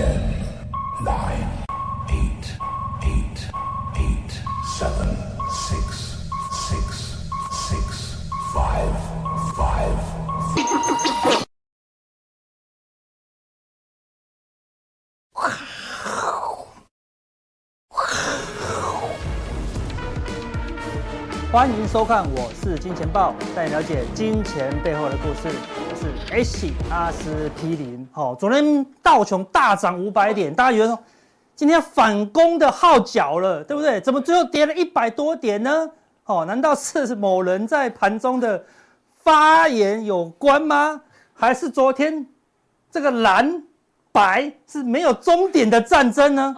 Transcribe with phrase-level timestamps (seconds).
[0.00, 0.32] Ten,
[1.04, 1.46] nine,
[2.08, 2.56] eight,
[3.02, 3.38] eight,
[3.98, 4.32] eight,
[4.78, 5.14] seven,
[5.50, 6.16] six,
[6.70, 7.20] six,
[7.68, 8.16] six,
[8.54, 8.94] five,
[9.54, 9.98] five.
[21.52, 25.54] 欢迎收看，我是金钱爆，带你了解金钱背后的故事。
[26.00, 28.08] 是 H 阿司匹林。
[28.10, 30.98] 好，昨天道琼大涨五百点，大家以为说
[31.54, 34.00] 今天反攻的号角了，对不对？
[34.00, 35.90] 怎么最后跌了一百多点呢？
[36.24, 38.64] 哦，难道是某人在盘中的
[39.22, 41.02] 发言有关吗？
[41.34, 42.26] 还是昨天
[42.90, 43.62] 这个蓝
[44.10, 46.56] 白是没有终点的战争呢？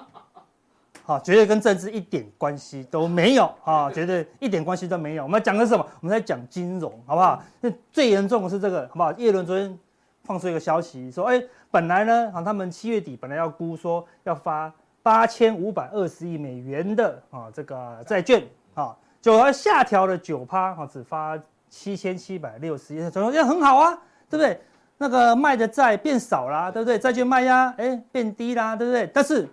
[1.04, 3.90] 好，绝对跟政治一点关系都没有啊！
[3.90, 5.24] 绝对一点关系都没有。
[5.24, 5.84] 我们要讲的是什么？
[6.00, 7.42] 我们在讲金融，好不好？
[7.60, 9.12] 那最严重的是这个，好不好？
[9.14, 9.78] 叶伦昨天
[10.22, 21.36] 放出一个消息说，哎，本来呢，啊，他们七月底本来要估说要发八千五百二十亿美元的啊这个债券啊，就要下调了九趴啊，只发
[21.68, 23.92] 七千七百六十亿，总也很好啊，
[24.30, 24.60] 对不对？
[24.98, 26.96] 那个卖的债变少啦，对不对？
[26.96, 29.04] 债券卖压哎变低啦，对不对？
[29.12, 29.48] 但是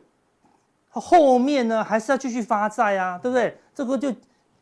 [0.90, 3.58] 后面呢，还是要继续发债啊，对不对？
[3.76, 4.14] 这个就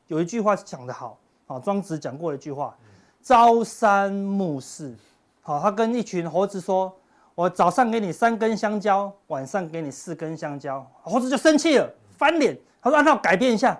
[0.07, 2.75] 有一句话讲得好，啊，庄子讲过一句话，
[3.23, 4.93] 朝三暮四，
[5.41, 6.93] 好，他跟一群猴子说，
[7.33, 13.79] 我早上给你三根香蕉，晚上给你四根香蕉，猴子就生气了，翻脸，他说，那我改变一下，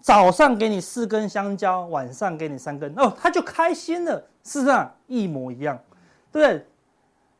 [0.00, 5.78] 早上给你四根香蕉，晚上给你三根，哦，他就开心了，事实上一模一样，
[6.30, 6.66] 对不对？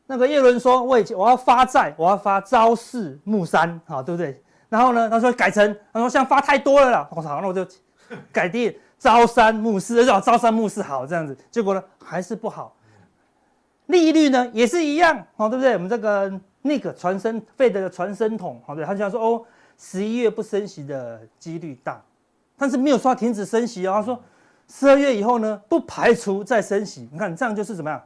[0.05, 4.43] 那个叶伦说，我以前我要发债，我要发朝四暮三，好，对不对？
[4.69, 7.65] 然后呢，他说改成，他说像发太多了啦，我操，那我就
[8.31, 11.37] 改定朝三暮四，叫朝三暮四好这样子。
[11.49, 12.75] 结果呢，还是不好。
[13.85, 15.73] 利率呢也是一样，哦，对不对？
[15.73, 19.45] 我们这个那个传声费的传声筒，好，对，他就说哦，
[19.77, 22.01] 十一月不升息的几率大，
[22.57, 23.93] 但是没有说停止升息哦。
[23.93, 24.21] 他说
[24.67, 27.07] 十二月以后呢，不排除再升息。
[27.11, 28.01] 你看这样就是怎么样？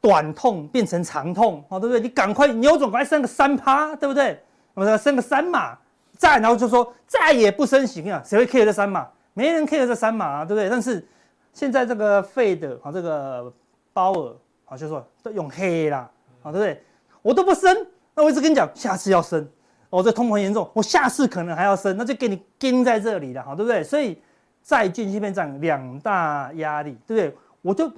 [0.00, 2.00] 短痛变成长痛，好，对不对？
[2.00, 4.42] 你赶快扭转，赶快升个三趴，对不对？
[4.72, 5.76] 我们升个三码，
[6.16, 9.06] 再然后就说再也不升息啊，谁会 care 这三码？
[9.34, 10.70] 没人 care 这三码啊，对不对？
[10.70, 11.06] 但是
[11.52, 13.52] 现在这个 Fed 啊，这个
[13.92, 14.34] 鲍尔
[14.64, 16.10] 啊，就说都用黑啦，
[16.42, 16.82] 啊，对不对？
[17.20, 19.46] 我都不升，那我一直跟你讲，下次要升，
[19.90, 23.84] 哦，这通膨严重，我下次可能还要升，那就给你盯在这里了，好，对不对？
[23.84, 24.18] 所以
[24.62, 27.38] 债券基本上两大压力，对不对？
[27.60, 27.92] 我就。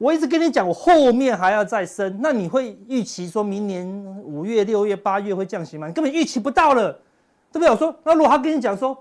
[0.00, 3.86] 我一直跟你讲，我后面还要再升，那你会预期说明年
[4.24, 5.86] 五月、六月、八月会降息吗？
[5.86, 6.90] 你根本预期不到了，
[7.52, 7.68] 对不对？
[7.68, 8.96] 我说，那如果他跟你讲说，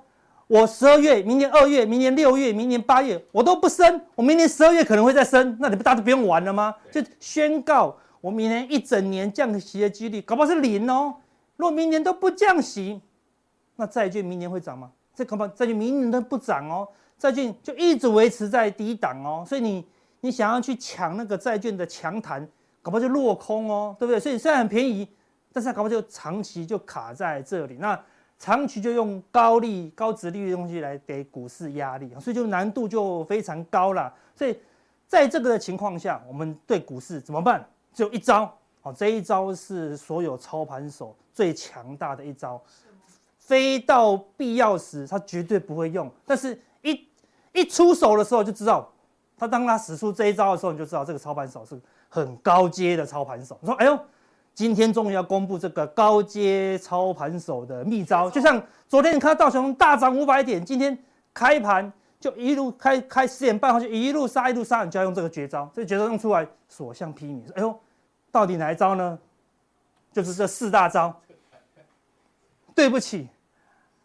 [0.48, 6.76] 我十二月、明年二月、明年六月、明年八月我都不升，我明年十二月可能会再升，那你不大家不用玩了吗？
[6.92, 11.16] 就宣告我明年一整年降息的几率搞不好是零哦。
[11.56, 13.00] 如果明年都不降息，
[13.78, 14.92] 那债券明年会涨吗？
[15.16, 16.86] 这恐怕债券明年都不涨哦，
[17.18, 19.86] 债券就一直维持在低档哦，所以你。
[20.22, 22.46] 你想要去抢那个债券的强弹，
[22.82, 24.20] 搞不好就落空哦，对不对？
[24.20, 25.08] 所以虽然很便宜，
[25.54, 27.78] 但是它搞不好就长期就卡在这里。
[27.80, 28.00] 那
[28.38, 34.14] 长期就用高利、高殖利率的东西来给股市压力，所以就难度就非常高了。
[34.36, 34.58] 所以
[35.08, 37.66] 在这个的情况下，我们对股市怎么办？
[37.94, 42.62] 只有一招哦，这一招是所有操盘手最强大的一招，
[43.38, 47.08] 非到必要时他绝对不会用，但是一
[47.52, 48.90] 一出手的时候就知道。
[49.39, 53.59] 他当他使出这一招的时候，你就知道这个操盘手是很高阶的操盘手。
[53.61, 53.99] 你说：“哎呦，
[54.55, 60.97] 今天终于要公布这个高阶操盘手的秘招。”就像昨天你看到道琼大涨五百点，今天
[61.33, 65.69] 开盘就一路开开十点半后就一路杀一路杀，你就要用这个绝招。
[65.75, 67.45] 这个绝招用出来，所向披靡。
[67.47, 67.81] 说：“哎呦，
[68.31, 69.19] 到底哪一招呢？
[70.13, 71.15] 就是这四大招。”
[72.75, 73.29] 对不起，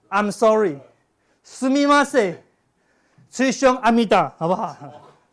[0.10, 0.80] I'm sorry，
[1.44, 2.38] すみません，
[3.32, 4.76] 捶胸阿弥达，好不好？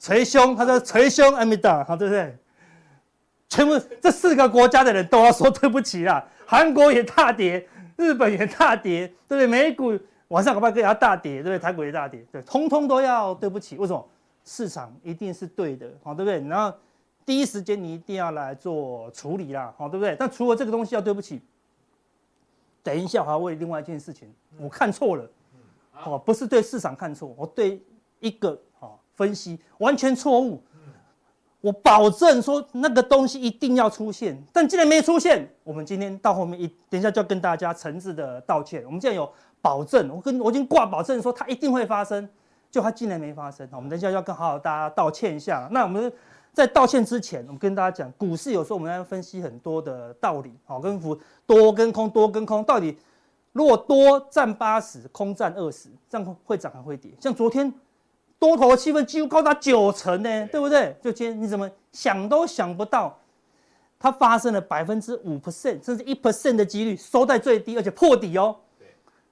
[0.02, 2.36] 捶胸，他说捶胸，阿弥达，好对不对？
[3.48, 6.28] 全部这四个国家的人都要说对不起啦。
[6.48, 7.68] 韩国也大跌，
[7.98, 9.46] 日本也大跌，对不对？
[9.46, 9.96] 美股
[10.30, 11.60] 晚上恐怕也要大跌，对不对？
[11.60, 13.78] 台股也大跌，对，通通都要对不起。
[13.78, 14.10] 为什么？
[14.44, 16.42] 市场一定是对的，好对不对？
[16.48, 16.76] 然后
[17.24, 20.16] 第一时间你一定要来做处理啦，好对不对？
[20.18, 21.40] 但除了这个东西要对不起，
[22.82, 25.30] 等一下我还要为另外一件事情，我看错了，
[26.06, 27.80] 哦，不是对市场看错，我对
[28.20, 29.00] 一个好。
[29.22, 30.60] 分析完全错误，
[31.62, 38.84] 我保证说那个东西一定要出现，但既然没出现，我们今天到后面一等一下就要跟大家诚挚的道歉。
[38.84, 39.32] 我们既然有
[39.62, 42.28] 保证，我跟我已经挂保证说它一定会发生，
[42.72, 45.70] 就它竟然没发生，我们等一下要跟好好大家道歉一下。
[45.72, 46.12] 那我们
[46.52, 51.16] 在道歉之前，我们跟大家讲，股市有时候我们要分析很多的道理，好，跟幅
[51.46, 52.98] 多跟空，多跟空到底，
[53.52, 57.12] 如果多占八十，空占二十，这样会涨还会跌？
[57.20, 57.72] 像昨天
[58.42, 60.98] 多头的气氛几乎高达九成呢，对不对？
[61.00, 63.16] 就今天你怎么想都想不到，
[64.00, 68.56] 它发生了百分之五 percent 甚至一 percent 的几率收在最低，而且破底哦。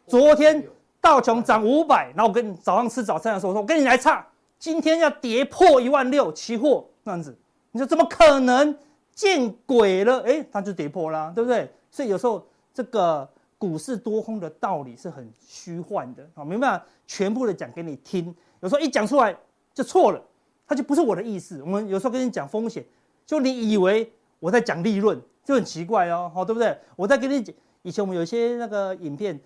[0.06, 0.64] 昨天
[1.02, 4.24] 道琼涨五百，然后我跟你早上吃早餐的时候我说，我跟你来差，
[4.60, 6.86] 今天要跌破一万六，期货。
[7.04, 7.36] 这样子，
[7.72, 8.78] 你说怎么可能？
[9.16, 10.22] 见鬼了！
[10.22, 11.70] 哎，它就跌破啦，对不对？
[11.92, 12.42] 所以有时候
[12.74, 13.28] 这个
[13.58, 18.34] 股市多空的道理是很虚幻的啊，没办法全部的讲给你听。
[18.62, 19.36] 有时候一讲出来
[19.74, 20.22] 就错了，
[20.68, 21.62] 它就不是我的意思。
[21.62, 22.86] 我们有时候跟你讲风险，
[23.26, 26.78] 就你以为我在讲利润，就很奇怪哦，好，对不对？
[26.96, 29.40] 我在跟你讲，以前我们有些那个影片，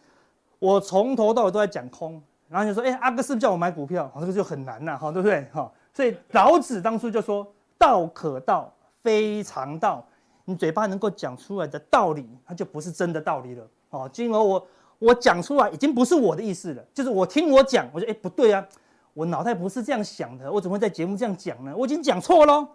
[0.60, 4.12] 我从头到尾都在讲空，然后你说，哎，阿哥是不是叫我买股票？
[4.20, 5.48] 这个就很难呐，哈，对不对？
[5.54, 5.72] 哈。
[5.94, 7.46] 所以老子当初就说
[7.78, 8.74] ：“道可道，
[9.04, 10.04] 非常道。
[10.46, 13.68] 你嘴巴能够讲出来的道理，它就不是真的道理了。
[13.92, 14.68] 哦，今而我
[14.98, 18.68] 我讲出来已经不是我的意思了，就是我听我讲，我说哎不对啊，
[19.14, 21.74] 我脑袋不是这样想的，我怎么会在节目这样讲呢？
[21.76, 22.68] 我已经讲错喽。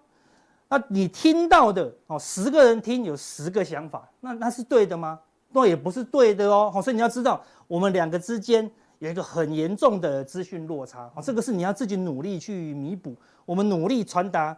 [0.68, 5.18] 那你听到的哦，十个人听有十个想法，那那是对的吗？
[5.52, 6.70] 那也不是对的哦。
[6.72, 8.70] 好，所以你要知道，我们两个之间。”
[9.00, 13.14] 有一个很严重的资讯落差啊，这个是你要自己努力去弥补。
[13.46, 14.56] 我们努力传达，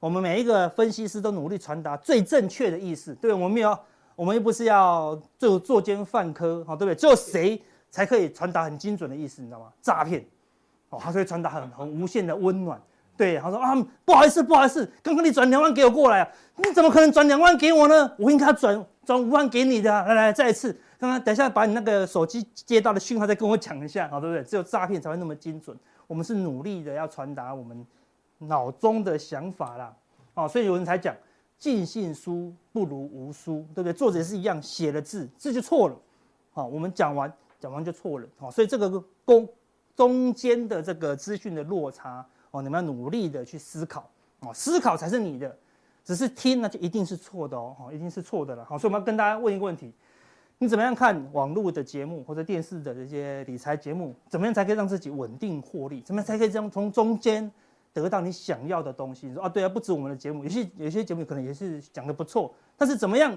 [0.00, 3.14] 我们每一个分析师都努力传达最正确的意思。
[3.16, 3.78] 对，我们没有，
[4.16, 6.94] 我们又不是要做作奸犯科，好，对不对？
[6.98, 9.70] 只有谁才可以传达很精准的意思，你知道吗？
[9.82, 10.24] 诈骗，
[10.92, 12.80] 哦，他可以传达很很无限的温暖。
[13.16, 13.74] 对，他说啊，
[14.04, 18.12] 不好意思，不好意思，刚刚你转两万给我过来啊，你怎么可能转两万给我呢？
[18.18, 20.02] 我应该转转五万给你的啊。
[20.02, 20.76] 来来，再一次。
[20.98, 24.44] 刚刚等一下把你那个手机接到的讯号再跟我讲一下，好，对不对？
[24.44, 25.76] 只有诈骗才会那么精准。
[26.06, 27.84] 我们是努力的要传达我们
[28.38, 29.94] 脑中的想法啦，
[30.34, 31.14] 哦，所以有人才讲
[31.58, 33.92] 尽信书不如无书，对不对？
[33.92, 35.96] 作者也是一样写了字，字就错了，
[36.52, 38.88] 好，我们讲完讲完就错了，好，所以这个
[39.24, 39.48] 功
[39.94, 44.08] 中间的这个资讯的落差，哦，你们要努力的去思考，
[44.40, 45.56] 哦，思考才是你的，
[46.04, 49.92] 只是听那就一定是错的哦，一定是错的了，好，所以我们要跟大家问一个问题。
[50.58, 54.14] 你怎么样看网络的节目或者电视的这些理财节目？
[54.28, 56.00] 怎么样才可以让自己稳定获利？
[56.02, 57.50] 怎么样才可以这样从中间
[57.92, 59.26] 得到你想要的东西？
[59.26, 63.36] 你说啊，对啊，不止我们的节目，有些有些节目可能也是讲的不错，但是怎么样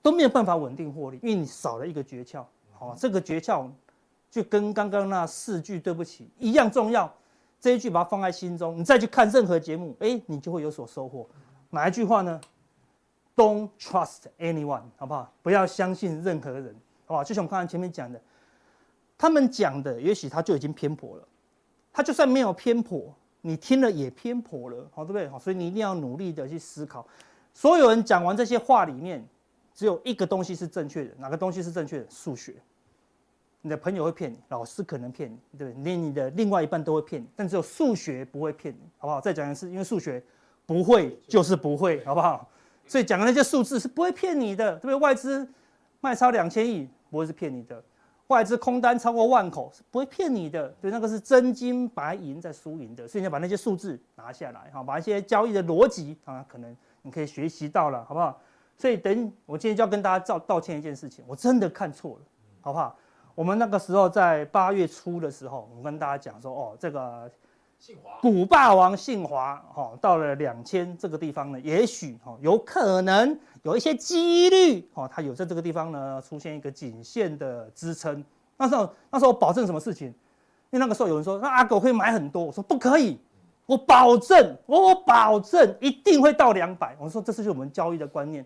[0.00, 2.42] 都没有办法稳定获利，因为你少了一个诀窍。
[2.72, 3.68] 好，这个诀窍
[4.30, 7.12] 就跟刚刚那四句对不起一样重要。
[7.58, 11.26] 这一句把它放在心中，你再去看任何节目，哎，你就会有所收获。
[11.70, 12.40] 哪一句话呢
[13.34, 15.32] ？Don't trust anyone，好不好？
[15.42, 16.74] 不要相信任何人，
[17.06, 17.24] 好不好？
[17.24, 18.20] 就像我们刚才前面讲的，
[19.16, 21.26] 他们讲的，也许他就已经偏颇了。
[21.92, 25.26] 他就算没有偏颇，你听了也偏颇了，好，对不对？
[25.28, 27.04] 好，所以你一定要努力的去思考。
[27.54, 29.26] 所有人讲完这些话里面，
[29.74, 32.06] 只有一个东西是正确的，哪个东西是正确的？
[32.10, 32.54] 数学。
[33.62, 35.82] 你的朋友会骗你，老师可能骗你，对不对？
[35.82, 39.20] 连你的另外一半都会骗你，但只有数学不会骗你，好不好？
[39.20, 40.22] 再讲一次，因为数学
[40.64, 42.48] 不会就是不会，好不好？
[42.86, 44.94] 所以讲的那些数字是不会骗你的，对不对？
[44.94, 45.48] 外资
[46.00, 47.82] 卖超两千亿不会是骗你的，
[48.28, 53.08] 外资空单超过万口是不会骗你的，对，那个是真金白银在输赢的。
[53.08, 58.40] 所以你要把那些数字拿下来，哈，把一些交易的逻辑啊，可能你可以学习到了，好不好？
[58.78, 62.24] 所以等我今天就要跟大家道道歉一件事情，我真的看错了，
[62.60, 62.96] 好不好？
[63.36, 67.30] 我们那个时候在八月初的时候，我跟大家讲说，哦，这个。
[67.78, 78.24] 姓华，股霸王姓华，哈，到了两千这个地方呢，也许哈有可能有一些几率，哈，它有在这个地方呢出现一个颈线的支撑。
[78.56, 80.08] 那时候，那时候我保证什么事情？
[80.08, 80.14] 因
[80.70, 83.20] 为那个时候有人说，那阿狗可以买很多，我说不可以，
[83.66, 86.96] 我保证，我保证一定会到两百。
[86.98, 88.42] 我说这是就我们交易的观念，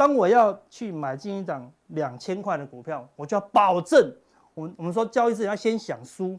[0.00, 4.10] 当我要去买进一档两千块的股票，我就要保证，
[4.54, 6.38] 我们我们说交易之前要先想输，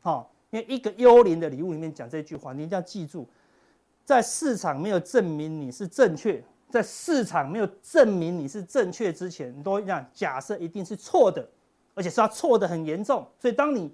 [0.00, 0.30] 好。
[0.50, 3.28] 因为一个幽灵的礼物里面讲这句话，你一定要记住，
[4.04, 11.48] 在市场没有证明你是正确，在市场没有证明你是正确之前，你都一样假设一定是错的，
[11.94, 13.26] 而且是要错的很严重。
[13.38, 13.92] 所以当你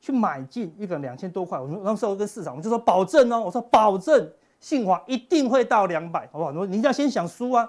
[0.00, 6.52] 去买进一个两千多块，我们那时候跟市场，我们就说保证哦，我说保证信华一定会到两百，好不好？
[6.66, 7.66] 你一定要先想输啊，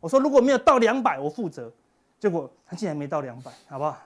[0.00, 1.70] 我说如果没有到两百，我负责。
[2.18, 3.96] 结果他竟然没到两百，好不好？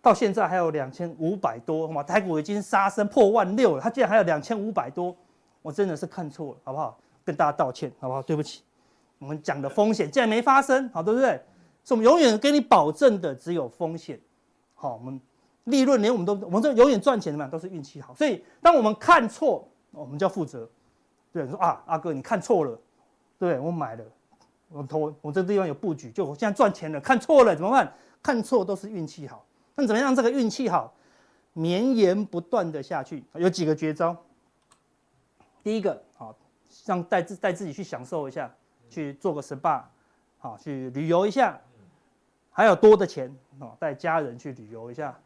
[0.00, 2.00] 到现在还有两千五百多，好吗？
[2.00, 5.16] 台股已经杀升破万六了，它竟然还有两千五百多，
[5.62, 6.96] 我真的是看错了，好不好？
[7.24, 8.22] 跟大家道歉，好不好？
[8.22, 8.62] 对不起，
[9.18, 11.30] 我们讲的风险竟然没发生，好，对不对？
[11.82, 14.20] 所以我们永远给你保证的只有风险，
[14.76, 15.20] 好，我们
[15.64, 18.14] 利润连我们都，我们这永远赚钱的嘛，都是运气好。
[18.14, 20.68] 所以当我们看错，我们就要负责，
[21.32, 22.78] 对对，说啊，阿哥你看错了，
[23.36, 24.04] 对，我买了，
[24.68, 27.92] 我投我这地方有布局，就我现在赚钱了，看错了怎么办？
[28.22, 30.92] 看错都是运气好，那怎么样让这个运气好，
[31.52, 33.24] 绵延不断的下去？
[33.34, 34.16] 有几个绝招。
[35.62, 36.36] 第一个，好，
[36.84, 38.52] 让带自带自己去享受一下，
[38.90, 39.82] 去做个 SPA，
[40.38, 41.60] 好，去旅游一下，
[42.50, 45.16] 还有多的钱，哦，带家人去旅游一下，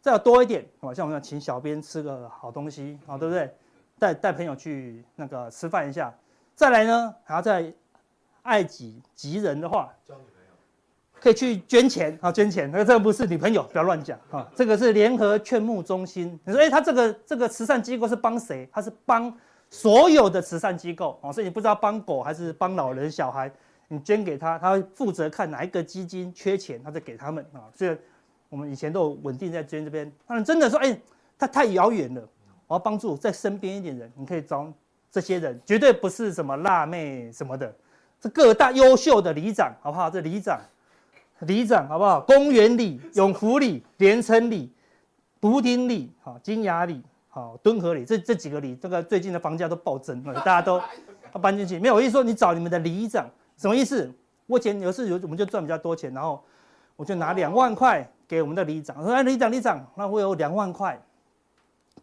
[0.00, 3.54] 再有多一点，好，像我们请小编吃个好东西，啊，对不对？
[3.98, 6.14] 带带朋友去那个吃饭一下，
[6.54, 7.72] 再来呢，还要再
[8.46, 9.92] 爱己及人的话，
[11.20, 12.70] 可以去捐钱啊，捐钱。
[12.70, 14.48] 那这个不是女朋友，不要乱讲啊。
[14.54, 16.38] 这个是联合劝募中心。
[16.44, 18.68] 你说，哎，他这个这个慈善机构是帮谁？
[18.72, 19.36] 他是帮
[19.68, 23.50] 所有的慈善机构啊，所以你不知道帮狗还是帮老人小孩，
[23.88, 27.66] 你捐给他，他负责看哪一个基金缺钱，他再给他们啊。
[27.74, 27.96] 所以
[28.48, 30.10] 我们以前都有稳定在捐这边。
[30.26, 30.96] 当然真的说，哎，
[31.36, 32.22] 他太遥远了。
[32.68, 34.72] 我要帮助在身边一点人，你可以找
[35.08, 37.72] 这些人，绝对不是什么辣妹什么的，
[38.20, 40.08] 这各大优秀的里长，好不好？
[40.08, 40.60] 这里长、
[41.40, 42.20] 里长，好不好？
[42.20, 44.72] 公园里、永福里、连城里、
[45.40, 50.78] 牯岭里、好金雅里、好敦和里，这这几个里，这个最近的房价都暴增，大家都
[51.32, 51.78] 要 搬进去。
[51.78, 54.10] 没有，我意思说你找你们的里长，什么意思？
[54.46, 56.42] 我钱有时有我们就赚比较多钱，然后
[56.96, 61.00] 我就拿两万块给我们的里长，说哎，里长里长，那我有两万块。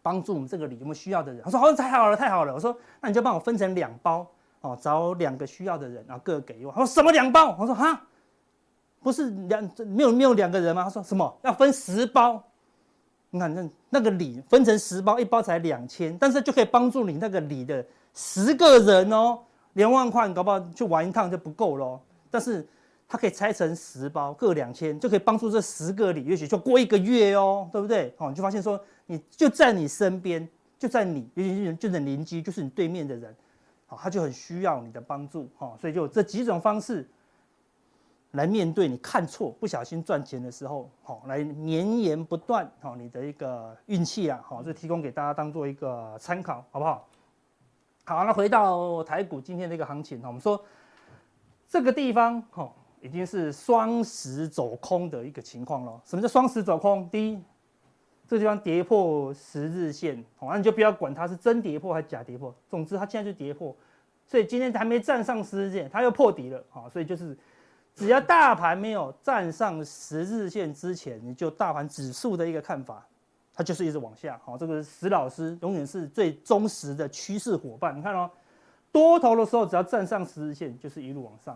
[0.01, 1.41] 帮助我们这个里有没有需要的人？
[1.45, 4.27] 他说：“好，太好了，太好了。”我说：“那你就帮我分成两包
[4.63, 8.05] 哦，找两个需要的人，然后各给我。”他说：“什么两包？”我说：“哈，
[9.01, 12.43] 不是两没有没有两个人吗？”他说：“什么要分十包？
[13.29, 19.39] 你看那那个礼分成十包，一包才两千，但是就可以帮助你那个礼的十个人哦，
[19.73, 22.01] 两万块你搞不好去玩一趟就不够咯。
[22.29, 22.67] 但是
[23.07, 28.13] 它可以拆成十包，各两千，就可以帮助这十个礼，也许就过一个月哦，对不对？
[28.17, 30.47] 哦，你就发现说。”你就在你身边，
[30.79, 33.35] 就在你，尤其是就是邻居，就是你对面的人，
[34.01, 37.07] 他就很需要你的帮助，哈，所以就这几种方式
[38.31, 47.07] 来面对你看错、不小心赚钱的时候，好，来绵延不断，好，你的一个运气啊，好，这提供给大家当做一个参考，好不好？
[48.05, 50.63] 好，那回到台股今天的一个行情哈，我们说
[51.67, 52.71] 这个地方，哈，
[53.01, 56.01] 已经是双十走空的一个情况了。
[56.05, 57.09] 什么叫双十走空？
[57.09, 57.43] 第一。
[58.33, 63.75] 这地方跌破十日线，好，那你就不要管它是真跌破还是假跌破，总之它现在就跌破，
[64.25, 67.37] 所以今天还没站上十日线，它又破底了，好，所以就是
[67.93, 73.05] 只要大盘没有站上十日线之前，你就大盘指数的一个看法，
[73.53, 78.27] 它就是一直往下，好，这个石老师永远是最忠实的趋势伙伴，你看哦，
[78.91, 81.53] 多头的时候只要站上十日线，就是一路往上；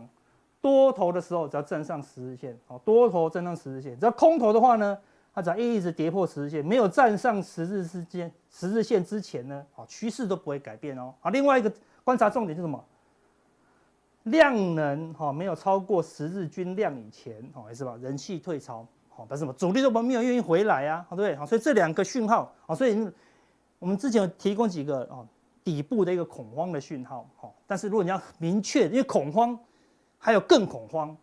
[0.62, 4.96] 多头的时候只要站上十日线，好，多头站上十日线，只要空头的话呢？
[5.38, 11.14] 它只要一直跌破十日线，没有站上十日之间十日线之前呢，啊，趋势都不会改变哦。
[11.22, 11.72] 啊，另外一个
[12.04, 12.84] 观察重点是什么？
[14.24, 17.96] 量能哈没有超过十日均量以前，哦，是吧？
[18.02, 19.54] 人气退潮，好，但是什么？
[19.54, 21.36] 主力都没有愿意回来啊，对不对？
[21.36, 23.08] 好，所以这两个讯号，啊，所以
[23.78, 25.24] 我们之前有提供几个哦
[25.64, 29.56] 底部的一个恐慌的讯号，好，但是如果你要明确，因为恐慌
[30.18, 31.16] 还有更恐慌。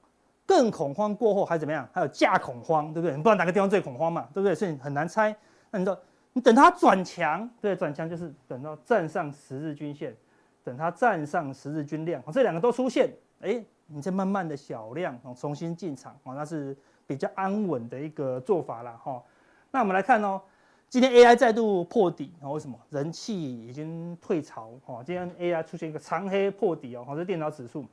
[0.55, 1.89] 更恐慌过后还怎么样？
[1.93, 3.17] 还有价恐慌，对不对？
[3.17, 4.55] 你不知道哪个地方最恐慌嘛，对不对？
[4.55, 5.35] 所以你很难猜。
[5.73, 5.99] 那你说，
[6.33, 10.15] 你等它转强，对，转强就是等到站上十日均线，
[10.63, 19.21] 等它站上十日均量，这两个都出现，哎，你再慢慢的小量重新进场哦，那是比较安稳的一个做法了哈。
[19.73, 20.41] 那我们来看哦，
[20.89, 22.79] 今天 AI 再度破底，为什么？
[22.91, 24.71] 人气已经退潮，
[25.05, 27.85] 今天 AI 出现一个长黑破底哦，好，是电脑指数。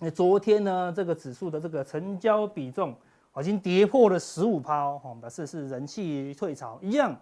[0.00, 2.94] 那昨天呢，这个指数的这个成交比重
[3.40, 7.16] 已经跌破了十五趴哦，表示是人气退潮一样。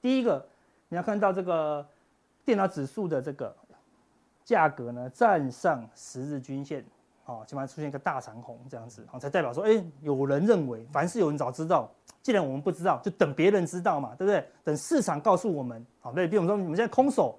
[0.00, 0.46] 第一个，
[0.88, 1.86] 你要看到这个
[2.44, 3.54] 电脑指数的这个
[4.44, 6.82] 价格呢，站上十日均线，
[7.26, 11.86] 哦，起码出现一个大长红这样子，才代表说，哎，有人认为，凡是有人早知道，
[12.22, 14.42] 既然我们不知道，就等别人知道嘛，对不对？
[14.64, 17.38] 等市场告诉我们，好，对，比如说你们现在空手，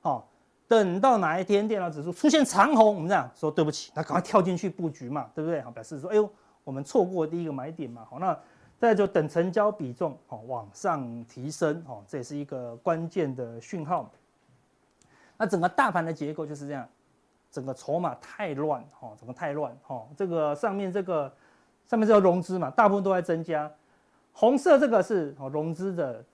[0.00, 0.26] 好。
[0.66, 5.60] 等到哪一天电脑指数出现长红，我们这样说，对不起，那赶快跳进去布局嘛，对不对？
[5.60, 6.28] 好，表示说，哎呦，
[6.64, 8.06] 我们错过第一个买点嘛。
[8.10, 8.36] 好，那
[8.78, 14.10] 再就等成交比重哦往上提升哦，这也是一个关键的讯号。
[15.36, 16.88] 那整个大盘的结构就是这样，
[17.50, 20.08] 整个筹码太乱哦，整个太乱哦。
[20.16, 21.30] 这个上面这个
[21.86, 23.70] 上面这个融资嘛，大部分都在增加。
[24.32, 26.24] 红色这个是哦融资的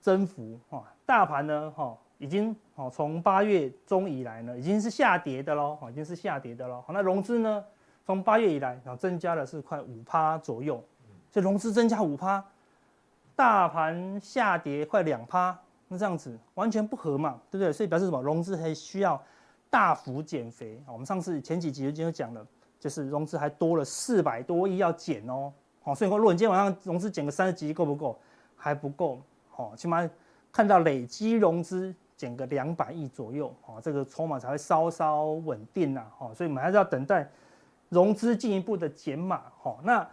[0.00, 1.96] 增幅哦，大盘呢哈。
[2.20, 6.84] 已经哦，从八月中以来呢，已经是下跌的喽，已经是下跌的喽。
[6.90, 7.64] 那融资呢，
[8.04, 10.84] 从八月以来然后，增加了是快五趴左右，
[11.30, 12.44] 所以融资增加五趴，
[13.34, 15.58] 大盘下跌快两趴，
[15.88, 17.72] 那这样子完全不合嘛，对不对？
[17.72, 18.20] 所以表示什么？
[18.20, 19.20] 融资还需要
[19.70, 20.78] 大幅减肥。
[20.86, 22.46] 我们上次前几集已经讲了，
[22.78, 25.50] 就是融资还多了四百多亿要减哦。
[25.82, 28.18] 好，所以说如果你今天晚上融资减个三十几亿够不够？
[28.56, 29.22] 还不够。
[29.48, 30.06] 好，起码
[30.52, 36.04] 看到累积融资减个两百亿左右，哦，这个筹码才会稍稍稳定呐。
[36.18, 37.26] 哦，所以我们还是要等待
[37.88, 39.42] 融资进一步的减码。
[39.62, 40.06] 哦，那。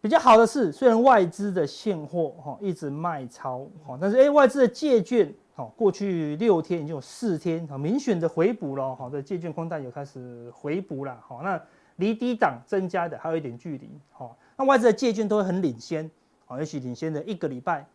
[0.00, 11.62] 比较好的是，虽然外资的现货哈一直卖超哈，但是哎外资的借券哈过去六天已经有四天啊明显的回补了哈，这借券空单有开始回补了哈，那
[11.98, 16.10] 离低档增加的还有一点距离哈，那外资的借券都会很领先
[16.48, 17.86] 啊，也许领先的一个礼拜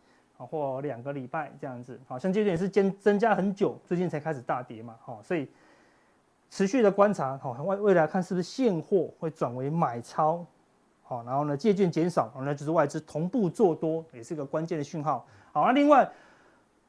[0.46, 5.48] 或两个礼拜这样子，好像借券也是增增加很久，最近才开始大跌嘛哈，所以
[6.50, 10.44] 持续的观察哈未未来看是不是现货会转为买超。
[11.02, 15.26] 好，然后呢，借券减少，那就是外资同步做多，也是一个关键的讯号。
[15.52, 16.06] 好，那另外，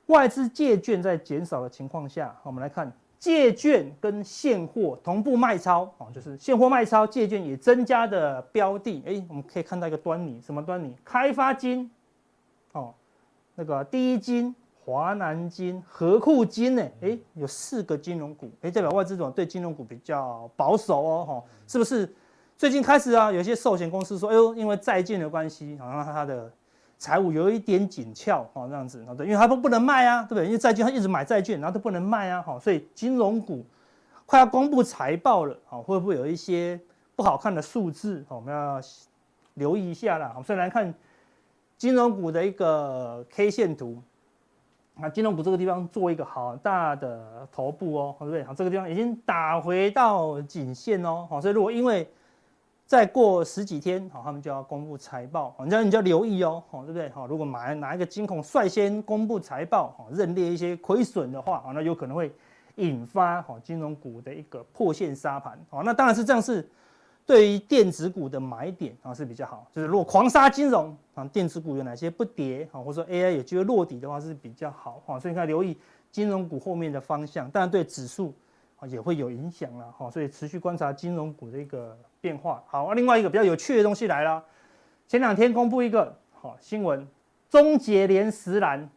[0.07, 10.93] 外资借券在减少的情况下，我们来看借券跟现货同步卖超，啊，就是现货卖超，借券也增加的标的，哎，我们可以看到一个端倪，什么端倪？
[11.05, 11.89] 开发金，
[12.73, 12.93] 哦，
[13.59, 22.09] 那个第一金、华南金、和库金，呢，哎，有四个金融股，哎，代表外资这种对金融股比较保守哦，哈，是不是？
[22.57, 26.49] 最近开始啊，有些寿险公司说，哎呦，因为债券的关系，好像它的
[26.97, 30.45] 财务有一点紧俏，哦，这样子，对，因为它都不能卖啊，对不对？
[30.45, 33.65] 因为债券它一直买债券，然后都不能卖啊，好，所以金融股
[34.25, 36.79] 快要公布财报了，好，会不会有一些
[37.17, 38.23] 不好看的数字？
[38.29, 38.79] 我们要
[39.55, 40.31] 留意一下啦。
[40.35, 40.93] 我们先来看
[41.79, 43.98] 金融股的一个 K 线图，
[44.95, 48.43] 那金融股这个地方做一个好大的头部哦，对不对？
[48.43, 52.05] 好，这个地方已经打回到颈线哦，好，所以如果因为
[52.86, 57.09] 再过十几天，好，他们就要公布财报，好，这样你就要留意哦，好，对不对？
[57.12, 62.29] 好，如果买哪一个金控率先公布财报，好，认列一些亏损的话，好，那有可能会
[62.75, 66.69] 引发好金融股的一个破线杀盘，好，那当然是这样是
[67.29, 75.77] 对于电子股的买点啊是比较好，就是如果狂杀金融啊，电子股有哪些不跌，啊，或者说 AI 有机会落底的话是比较好，好，所以你看留意
[76.12, 78.34] 金融股后面的方向，当然对指数
[78.80, 81.95] 啊也会有影响了，哈，所以持续观察金融股的一个。
[82.21, 84.43] 变化好，另外一个比较有趣的东西来了。
[85.08, 87.08] 前两天公布一个好新闻，
[87.49, 88.89] 终结连十蓝，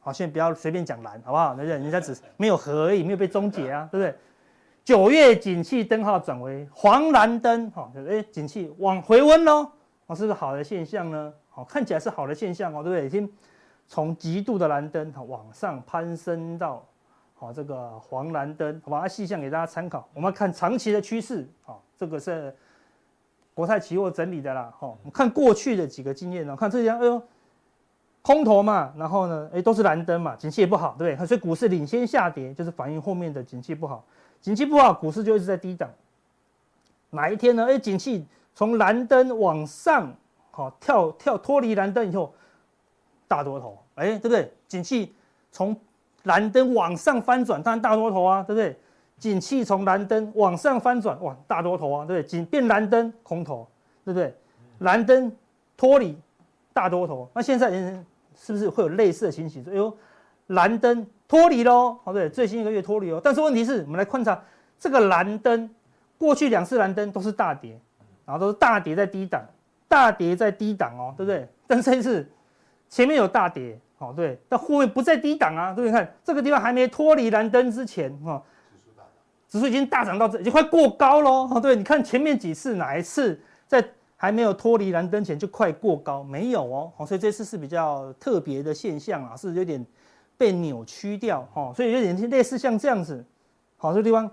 [0.00, 1.54] 好，现在不要随便讲蓝，好不好？
[1.58, 4.18] 那人家只没有合而已，没有被终结啊，对不对？
[4.88, 9.70] 九月景气灯号转为黄蓝灯，好，哎，景气往回温喽，
[10.06, 11.30] 哦，是不是好的现象呢？
[11.50, 13.04] 好，看起来是好的现象哦，对不对？
[13.04, 13.30] 已经
[13.86, 16.82] 从极度的蓝灯往上攀升到
[17.34, 19.06] 好这个黄蓝灯，好吧？
[19.06, 21.84] 细项给大家参考，我们看长期的趋势，好。
[21.98, 22.56] 这个是
[23.52, 27.22] 国泰期货整理的啦，哈，我们看过去的几个经验呢，看这样，哎呦，
[28.22, 31.26] 空头嘛，然后呢，哎，都是蓝灯嘛，景气也不好，对不对？
[31.26, 34.02] 所以股市领先下跌，就是反映后面的景气不好，
[34.40, 35.90] 景气不好，股市就一直在低档。
[37.10, 37.66] 哪一天呢？
[37.66, 40.12] 哎，景气从蓝灯往上，
[40.50, 42.32] 好跳跳脱离蓝灯以后，
[43.26, 44.52] 大多头，哎，对不对？
[44.66, 45.14] 景气
[45.50, 45.74] 从
[46.24, 48.78] 蓝灯往上翻转，当然大多头啊，对不对？
[49.18, 52.28] 景气从蓝灯往上翻转，哇，大多头啊，对不对？
[52.28, 53.66] 景变蓝灯空头，
[54.04, 54.34] 对不对？
[54.78, 55.34] 蓝灯
[55.76, 56.16] 脱离
[56.72, 59.64] 大多头，那现在人是不是会有类似的情形？
[59.64, 59.96] 说，哎呦，
[60.48, 63.20] 蓝灯脱离喽，好，对，最新一个月脱离哦。
[63.22, 64.38] 但是问题是我们来观察
[64.78, 65.70] 这个蓝灯，
[66.18, 67.80] 过去两次蓝灯都是大跌，
[68.26, 69.42] 然后都是大跌在低档，
[69.88, 71.48] 大跌在低档哦，对不对？
[71.66, 72.28] 但这一次
[72.90, 75.92] 前面有大跌，好，对，但后面不在低档啊，对不对？
[75.92, 78.42] 看这个地方还没脱离蓝灯之前，哈。
[79.50, 81.58] 指数已经大涨到这，已经快过高喽。
[81.58, 83.82] 对，你看前面几次哪一次在
[84.14, 86.22] 还没有脱离蓝灯前就快过高？
[86.22, 86.92] 没有哦。
[87.06, 89.82] 所以这次是比较特别的现象啊，是有点
[90.38, 91.72] 被扭曲掉哦。
[91.76, 93.22] 所以有点类似像这样子。
[93.76, 94.30] 好，这个地方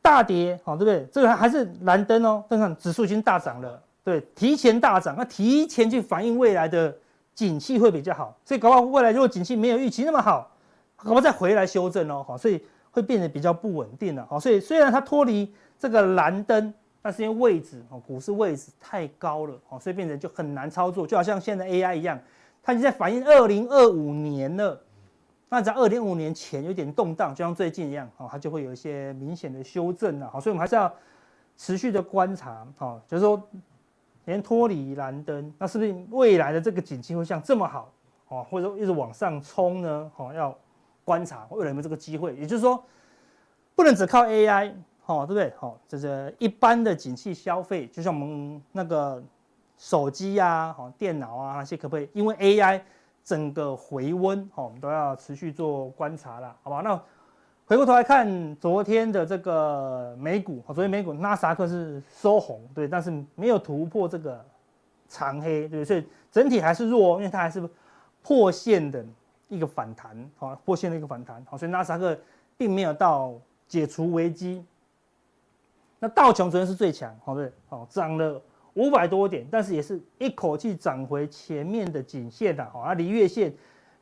[0.00, 1.06] 大跌，好，对不对？
[1.12, 2.42] 这个还是蓝灯哦。
[2.48, 6.96] 但看指数已经大涨了，对，提前大涨，那提前去反映未来的
[7.34, 8.34] 景气会比较好。
[8.46, 10.50] 所以搞不好未来如果景气没有预期那么好，
[10.96, 12.24] 搞不好再回来修正哦。
[12.26, 12.64] 好，所以。
[12.90, 22.18] 会变得比较不稳定了，好，所以虽然它脱离这个蓝灯，但是因为位置哦，股市位置太高了，哦，所以变得就很难操作，就好像现在 AI 一样，
[22.68, 24.78] 它已经在反映二零二五年了，
[25.48, 30.94] 那在二零二五年前有点动荡，就像最近一样，哦，它就会有一些明显的修正了，好，所以我们还是要
[31.56, 33.42] 持续的观察，哦，就是说
[34.26, 37.90] 连脱离蓝灯，那是不是未来的这个景气会像这么好，
[38.28, 40.12] 哦，或者说一直往上冲呢？
[40.16, 40.54] 哦，要。
[41.04, 42.84] 观察未来有没有这个机会，也就是说，
[43.74, 45.50] 不能只靠 AI，好，对不对？
[45.56, 49.24] 好，这是一般的景气消费，就像我们那个
[49.78, 52.80] 手机呀、啊、好电脑啊那些，可不可以因为 AI
[53.22, 56.80] 整个回温，哈，我们都要持续做观察了，好吧？
[56.80, 57.00] 那
[57.64, 64.44] 回过头来看昨天的这个美股，昨天美股纳斯达克是收红，对，但是没有突破这个
[65.08, 67.62] 长黑，对，所以整体还是弱，因为它还是
[68.20, 69.04] 破线的
[69.46, 72.18] 一个反弹，好，破线的一个反弹，好，所以纳斯达克
[72.56, 73.32] 并没有到
[73.68, 74.64] 解除危机。
[76.00, 78.42] 那道琼昨天是最强，好，对，好，涨了。
[78.78, 83.52] 五百多点，但是也是一口气涨回前面的颈线的，好，啊，离月线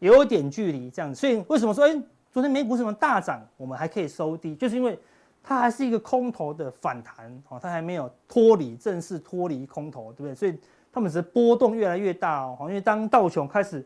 [0.01, 1.19] 有点距离，这样子。
[1.19, 4.99] 所以为什么说，哎，昨天美股什么大涨，我们还可以收低，就是因为
[5.43, 10.35] 它还是一个空头的反弹，哦，它还没有脱离正式脱离空头，对不对？
[10.35, 10.55] 所以
[10.93, 13.83] 他们只是波动越来越大哦，因为当道琼开始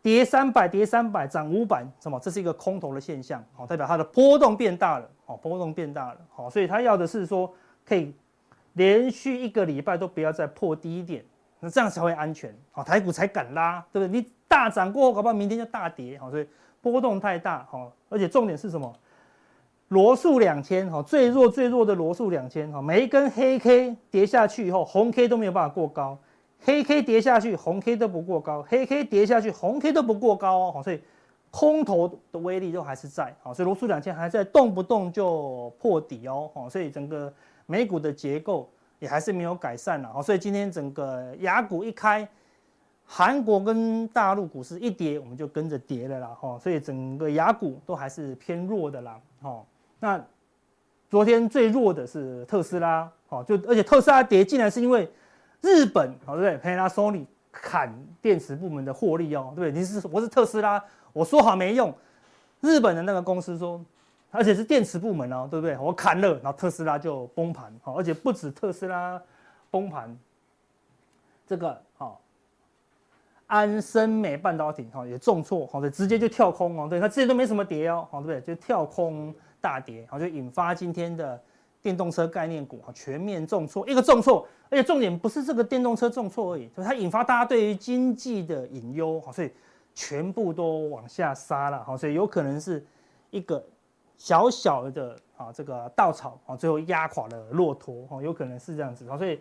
[0.00, 2.20] 跌三百，跌三百，涨五百，什么？
[2.20, 7.52] 这是一个空头的现象，好，代表它的波动变大了，好，波动变大了，好，所以它要的是说
[7.84, 8.14] 可以。
[8.74, 11.24] 连续一个礼拜都不要再破低点，
[11.60, 14.20] 那这样才会安全，好，台股才敢拉，对不对？
[14.20, 16.46] 你大涨过后，搞不好明天就大跌，好，所以
[16.80, 18.92] 波动太大，好，而且重点是什么？
[19.88, 26.18] 罗素两千，好，最弱最弱的罗素两千，好，每一根黑 K 跌下去以后，红 K 都没有办法过高，
[26.60, 31.00] 黑 K 跌下去，红 K 都不过高，黑 K 跌下去，红 K 都不过高哦，所以
[31.50, 37.32] 空头的威力都还是在，好，所以罗素两千还在动不动就破底哦，好，所以整个。
[37.66, 42.26] 美股的结构也还是没有改善了，所以今天整个雅股一开，
[43.04, 49.64] 韩国跟大陆股市一跌，我们就跟着跌了啦，哈，所以整个雅股都还是偏弱的啦，哈。
[49.98, 50.22] 那
[51.10, 55.10] 昨天最弱的是特斯拉，哈，就而且特斯拉跌，竟然是因为
[55.60, 59.80] 日本，好对不对？Panasonic 砍电池部门的获利哦，对不对？
[59.80, 61.94] 你是我是特斯拉，我说好没用，
[62.60, 63.84] 日本的那个公司说。
[64.36, 65.78] 而且是电池部门哦，对不对？
[65.78, 69.22] 我砍了，然后特斯拉就崩盘，好，而且不止特斯拉
[69.70, 70.18] 崩盘，
[71.46, 72.20] 这个好，
[73.46, 78.56] 安森美半导体哈也重挫，好，对，直接就跳空哦，对，它之前都没什么跌哦，好，对不对？
[78.56, 81.40] 就跳空大跌，好，就引发今天的
[81.80, 89.52] 电动车概念股啊全面重挫，一个重挫，而且重点不是这个电动车重挫而已，就它引发大家对于经济的隐忧，好，所以
[89.94, 92.84] 全部都往下杀了，好，所以有可能是
[93.30, 93.64] 一个。
[94.16, 99.18] 小小的啊，这个稻草啊，最后压垮了骆驼哈，有可能是这样子啊。
[99.18, 99.40] 所以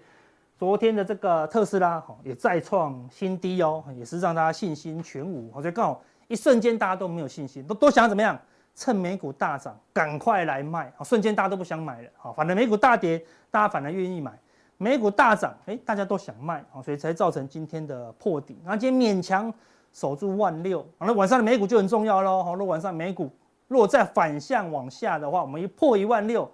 [0.57, 5.51] 昨天的这个特斯拉哈也再创新低哦，也是让大家信心全无。
[5.53, 8.39] 所以刚好一瞬间大家都没有信心，都都想怎么样？
[8.75, 11.03] 趁美股大涨赶快来卖啊！
[11.03, 14.31] 瞬间大家都不想买了啊，反正美股大跌，大家反而愿意买；
[14.79, 18.59] 美股大涨，哎，大家都想卖啊，所以才造成今天的破底。
[18.65, 19.53] 那今天勉强
[19.91, 22.43] 守住万六，好那晚上的美股就很重要喽。
[22.43, 23.29] 好，那晚上美股。
[23.67, 26.49] 如果再反向往下的话，我们一破一万六，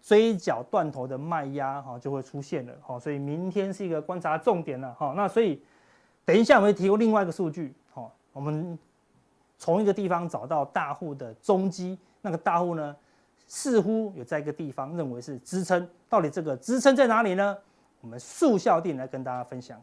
[0.00, 5.12] 追缴断头的卖压哈就会出现了哈，所以明天是一个观察重点了哈。
[5.16, 5.62] 那所以
[6.24, 8.78] 等一下我们会提供另外一个数据哈，我们
[9.58, 12.94] 从一个地方找到大户的踪迹，那个大户呢
[13.46, 17.56] 似乎有在一个地方认为是支撑，到底这个支撑在哪里呢？
[18.00, 19.82] 我们速效定来跟大家分享。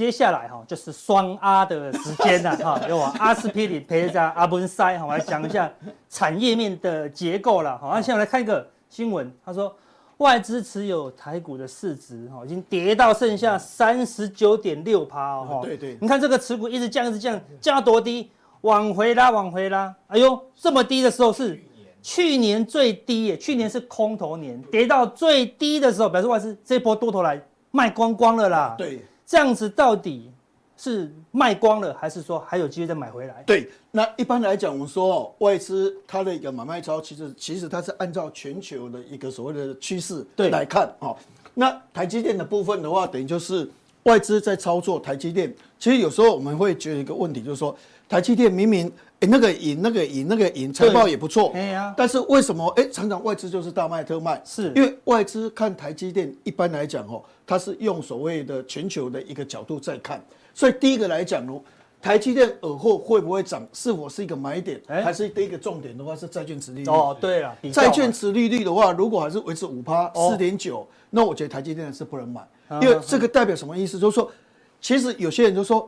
[0.00, 5.70] 接下来哈就是双阿的时间了哈， 有我阿司匹林陪着阿文塞哈，我来讲一下
[6.08, 7.76] 产业面的结构了。
[7.76, 9.76] 好，那现在来看一个新闻，他说
[10.16, 15.60] 外资持有台股的市值哈已经跌到剩下三十九点六趴哦。
[15.62, 18.30] 对对，你看这个持股一直降，一直降，降到多低？
[18.62, 19.94] 往回拉，往回拉。
[20.06, 21.62] 哎呦，这么低的时候是
[22.00, 27.38] 去年最低耶，去年是空头年，跌到最低的时候，表示外资这波多头来
[27.70, 28.74] 卖光光了啦。
[28.78, 29.04] 对。
[29.30, 30.28] 这样子到底
[30.76, 33.44] 是卖光了，还是说还有机会再买回来？
[33.46, 41.16] 对，那一般来讲，我们说外资它的一个买卖超，其实其实它是按照全球的一个所谓的趋势来看哦。
[41.54, 43.70] 那台积电的部分的话，等于就是
[44.02, 45.54] 外资在操作台积电。
[45.78, 47.76] 其实有时候我们会觉得一个问题，就是说
[48.08, 48.90] 台积电明明。
[49.20, 51.52] 哎，那个赢，那个赢，那个赢，财报也不错。
[51.54, 52.66] 哎呀，但是为什么？
[52.68, 60.24] 哎，常常外资就是大卖特卖，是因为外资看台积电，一般来讲哦，它是用所谓的全球的一个角度在看。
[60.54, 61.60] 所以第一个来讲哦，
[62.00, 63.62] 台积电尔后会不会涨？
[63.74, 64.80] 是否是一个买点？
[64.86, 66.90] 还是第一个重点的话是债券殖利率？
[66.90, 72.40] 哦，对了，债券殖利率的话，如果还是维持五趴四点九，那我觉得台积电是不能买，
[72.80, 73.98] 因为这个代表什么意思？
[73.98, 74.32] 就是说，
[74.80, 75.86] 其实有些人就说。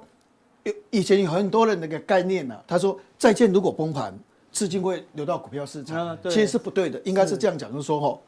[0.65, 4.17] 有以前有很多人那个概念呢、啊，他说债券如果崩盘，
[4.51, 8.19] 资金会流到股票市场，啊、其实是不对的，应该是这样讲，就是说哈，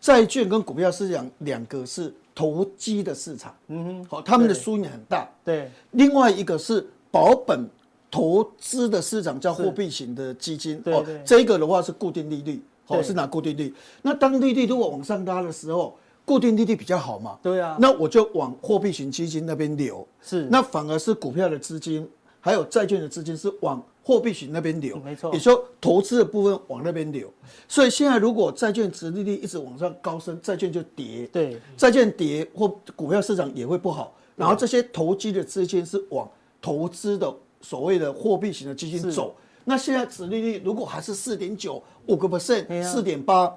[0.00, 7.68] 债券跟股票市场两个是投机的市场，嗯哼，好，他们的输赢很大，对，另外一个是保本
[8.10, 15.96] 投资的市场，叫货币型的基金，哦，这个的话是固定利率，哦，是拿固定利率，那当利率如果往上拉的时候。
[16.26, 17.38] 固定利率比较好嘛？
[17.40, 20.06] 对啊，那我就往货币型基金那边流。
[20.20, 22.06] 是，那反而是股票的资金，
[22.40, 24.96] 还有债券的资金是往货币型那边流。
[25.04, 27.32] 没错，也说投资的部分往那边流。
[27.68, 31.28] 所以现在如果债券值利率一直往上高升，债券就跌。
[31.32, 34.12] 对，债券跌或股票市场也会不好。
[34.34, 36.28] 然后这些投机的资金是往
[36.60, 39.32] 投资的所谓的货币型的基金走。
[39.64, 43.56] 那现在殖利率如果还是四点九五个 percent，四点八。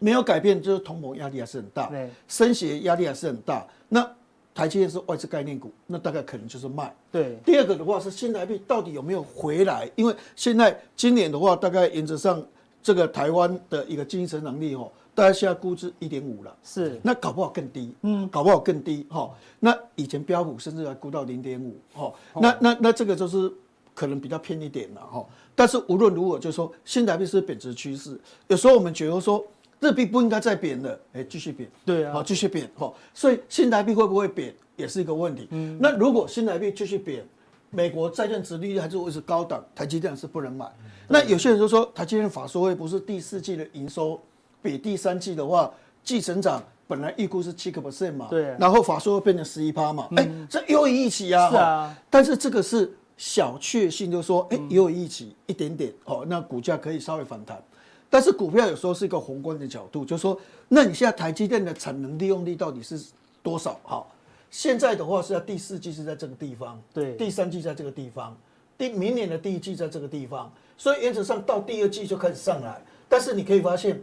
[0.00, 3.66] 没有改变，就是通膨压力还是很大，对，升息压力还是很大。
[3.88, 4.08] 那
[4.54, 6.94] 台积电是外资概念股，那大概可能就是卖。
[7.12, 9.86] 对，第二个的话是新台币到底有没有回来？
[9.96, 12.42] 因为现在今年的话，大概原则上
[12.82, 19.30] 这个台湾的一个经济成长率哦，大家现在估值一点五了，是，那搞不好更低，嗯，搞不好更低哈。
[19.60, 23.52] 那以前标普甚至还估到零点五，哈，那那那这个就是
[23.94, 25.26] 可能比较偏一点了哈。
[25.54, 29.44] 但是无论如何，就是说新台币是贬值趋势，有时候我们觉得说。
[29.80, 35.46] 日币不应该再贬了，哎，继续贬，对啊，好，继续贬，哈，所以新台币会不会贬也是一个问题。
[35.50, 37.24] 嗯，那如果新台币继续贬，
[37.70, 40.66] 美国债券值利率还是维持高档，台积电是不能买。
[41.08, 44.20] 那有些人就说，台积电法说会不是第四季的营收
[44.62, 45.70] 比第三季的话，
[46.02, 57.62] 季成长本来预估是七个 percent 嘛，对，然后法说会变成十一趴嘛，哎，这优于预期啊，是啊，但是这个是小确幸，就是说，哎，优于预期一点点，哦，那股价可以稍微反弹。
[58.08, 63.00] 但是股票有时候是一个宏观的角度，就是说，那你现在台积电的产能利用率到底是
[63.42, 63.78] 多少？
[63.82, 64.12] 好，
[64.50, 68.36] 现在的话是在第四季是在这个地方，对，第三季在这个地方，
[68.78, 72.80] 第明年的第一季在这个地方，所以原则上到第二季就开始上来。
[73.08, 74.00] 但是你可以发现，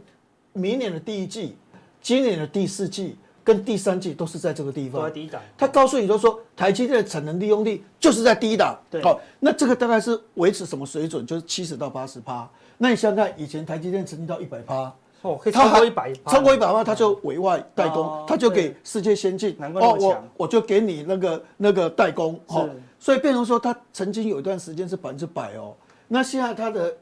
[0.52, 1.56] 明年的第一季、
[2.02, 5.42] 今年的第四季跟第三季都是在这个地方，低档。
[5.58, 11.26] 他告诉你就是说，台积电的产能利用率就是在第一档，对，好，那这个大概是维持什么水准？
[11.26, 12.50] 就是七十到八十趴。
[12.78, 25.74] 那你想想看，以前台积电曾经到一百趴，哦，可以超过一百，超过一百趴，他就委外代工，他就给世界先进，哦，我我就给你那个那个代工，哦，所以变成说他曾经有一段时间是百分之百哦，
[26.08, 26.94] 那现在它的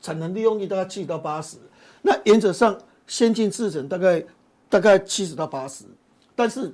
[0.00, 1.56] 产能利用率大概七到八十，
[2.02, 4.24] 那原则上先进制程大概
[4.68, 5.84] 大概七十到八十，
[6.36, 6.72] 但是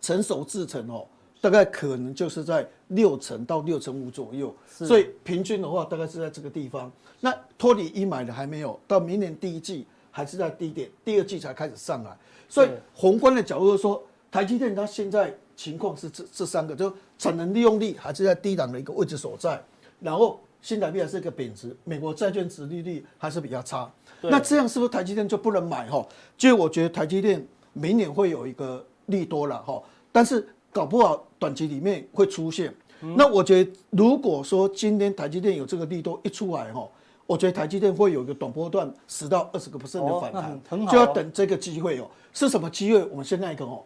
[0.00, 1.06] 成熟制程哦。
[1.44, 6.90] 大概可能就是在六成到六成五左右，所以平均的话大概是在这个地方。
[7.20, 12.16] 那托底一买的还没有，到明年第一季还是在低点，第二季才开始上来。
[12.48, 19.62] 所以宏观的角度说，台积电它现在情况是这这三个，就产能利用率还是在低档的一个位置所在，
[20.00, 23.92] 然后新台币还是一个贬值，美国债券值利率还是比较差。
[24.22, 26.08] 那这样是不是台积电就不能买哈？
[26.38, 30.48] 就我觉得台积电明年会有一个利多了哈，但是。
[30.74, 32.74] 搞不好短期里面会出现，
[33.16, 36.84] 那我觉得如果说今天台积电有这个利多一出来哈，
[37.26, 42.10] 我觉得台积电会有一个短波段十到二十个 percent 的反弹，就要等这个机会哦。
[42.32, 43.04] 是什么机会？
[43.04, 43.84] 我们先看一个哦，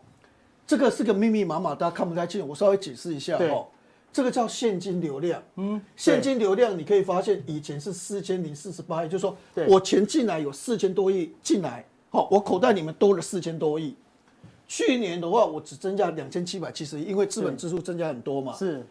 [0.67, 3.67] 这个是个密密麻麻，大家看不太清，我稍微解释一下哦。
[4.11, 9.37] 这个叫现金流量，嗯，现金流量你可以发现以前是四千零四十八亿，就是说
[9.69, 13.95] 我钱进来有四千多亿进来，好，我口袋里面多了四千多亿。
[14.69, 18.53] 去年的话，我只增加两千七百七十亿，因为资本支出增加很多嘛。
[18.53, 18.87] 是，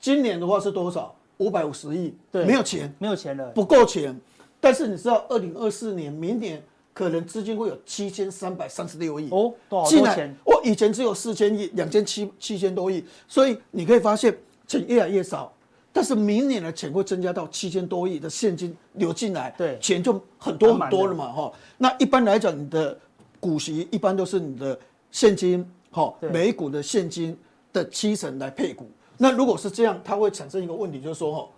[0.00, 1.14] 今年的话是多少？
[1.38, 2.12] 五百五十亿。
[2.32, 4.20] 对，没有钱，没有钱了，不够钱。
[4.60, 6.60] 但是你知道，二零二四年明年
[6.92, 10.34] 可能资金会有七千三百三十六亿哦，多少钱？
[10.44, 15.52] 我以前只有四千亿，两千七七千多亿，所以你可以发现钱越来越少。
[15.92, 21.52] 但是明年的钱会增加到七千多亿的现金流进来，对，钱就很多很多了嘛，哈。
[21.78, 22.98] 那一般来讲，你的
[23.38, 24.76] 股息一般都是你的。
[25.12, 27.38] 现金，好，每股的现金
[27.72, 28.90] 的七成来配股。
[29.18, 31.48] 那如果是这样，它会产生一个问题，就是说，哈，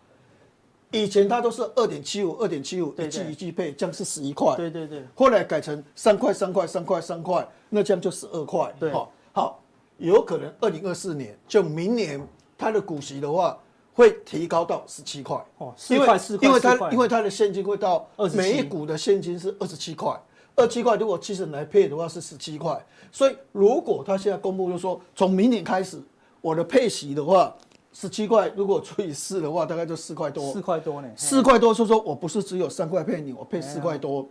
[0.91, 4.57] 以前它都是二点七五，二点七五一季一季配，这样是十一块。
[4.57, 5.05] 对对对。
[5.15, 8.75] 后来改成三块三块三块三块，那这样就十二块。
[8.79, 9.63] 对，好，好，
[9.99, 12.21] 有可能二零二四年就明年
[12.59, 13.57] 它的股息的话
[13.95, 15.43] 会提高到十七块。
[15.59, 16.49] 哦，四块四块。
[16.49, 20.21] 因为它因为它的现金会到每一股的现金是二十七块。
[20.57, 26.01] 二七块，如果七成来配的话是十七块，所以如果他现在公布就是说，从明年开始
[26.41, 27.55] 我的配息的话，
[27.93, 30.53] 十七块，如果除以四的话，大概就四块多。
[30.53, 31.09] 四块多呢？
[31.17, 34.27] 四块多，是说我不是只有三块配你，我配四块多，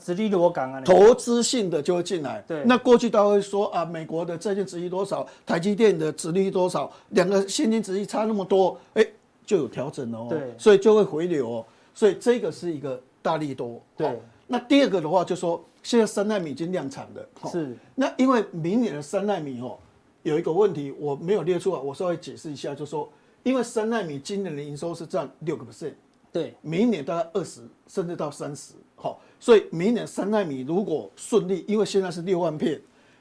[0.00, 2.44] 殖利率我讲啊，投资性的就会进来。
[2.46, 9.12] 对，那过去大家会说啊，美国的债券值利率多少，台积电的值利率多少，两个现金值利率差那么多，哎、欸，
[9.44, 10.26] 就有调整了哦。
[10.28, 11.66] 对，所以就会回流哦。
[11.94, 13.80] 所以这个是一个大力多。
[13.96, 17.50] 对、哦，那第二个的话就说，现在三纳米已经量产了。
[17.50, 17.68] 是、哦。
[17.94, 19.78] 那因为明年的三纳米哦，
[20.22, 23.10] 有一个问题我没有列出来，我稍微解释一下，就说，
[23.42, 25.94] 因为三纳米今年的营收是占六个 percent。
[26.32, 32.78] 对，明年大概二十，甚至到三十，好，所以明年三纳米如果顺利，因为现在是六万片，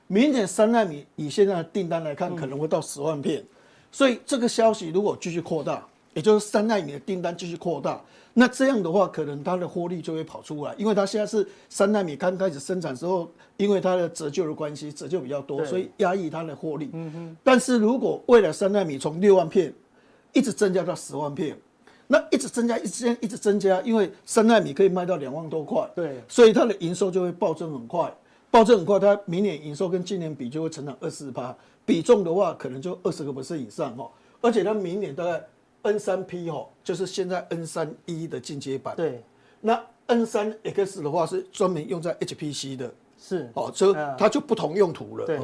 [0.08, 3.48] 明年三纳米以现在的订单来看，可能会到十万片，嗯，
[3.90, 8.04] 所以这个消息如果继续扩大，也就是三纳米的订单继续扩大，
[8.38, 16.89] 那这样的话，可能它的获利就会跑出来，因为它现在是三纳米刚开始生产时候，因为它的折旧的关系，折旧比较多，所以压抑它的获利。
[16.93, 17.38] 嗯哼。
[17.43, 19.74] 但是如果未来三纳米从六万片
[20.34, 21.58] 一直增加到十万片。
[22.08, 28.13] 那一直增加，一直一直增加，因为三纳米可以卖到两万多块，对，所以它的营收就会暴增很快，
[28.52, 35.43] 暴增很快，它明年营收跟今年比就会成长二四趴，比重的话可能就二十个 percent 以上哦，而且它明年大概
[35.86, 39.24] N 三 P 哦，就是现在 N 三 E 的进阶版，对，
[39.62, 43.50] 那 N 三 X 的话是专门用在 HPC 的，是。
[43.54, 45.39] 哦，所以它就不同用途了，对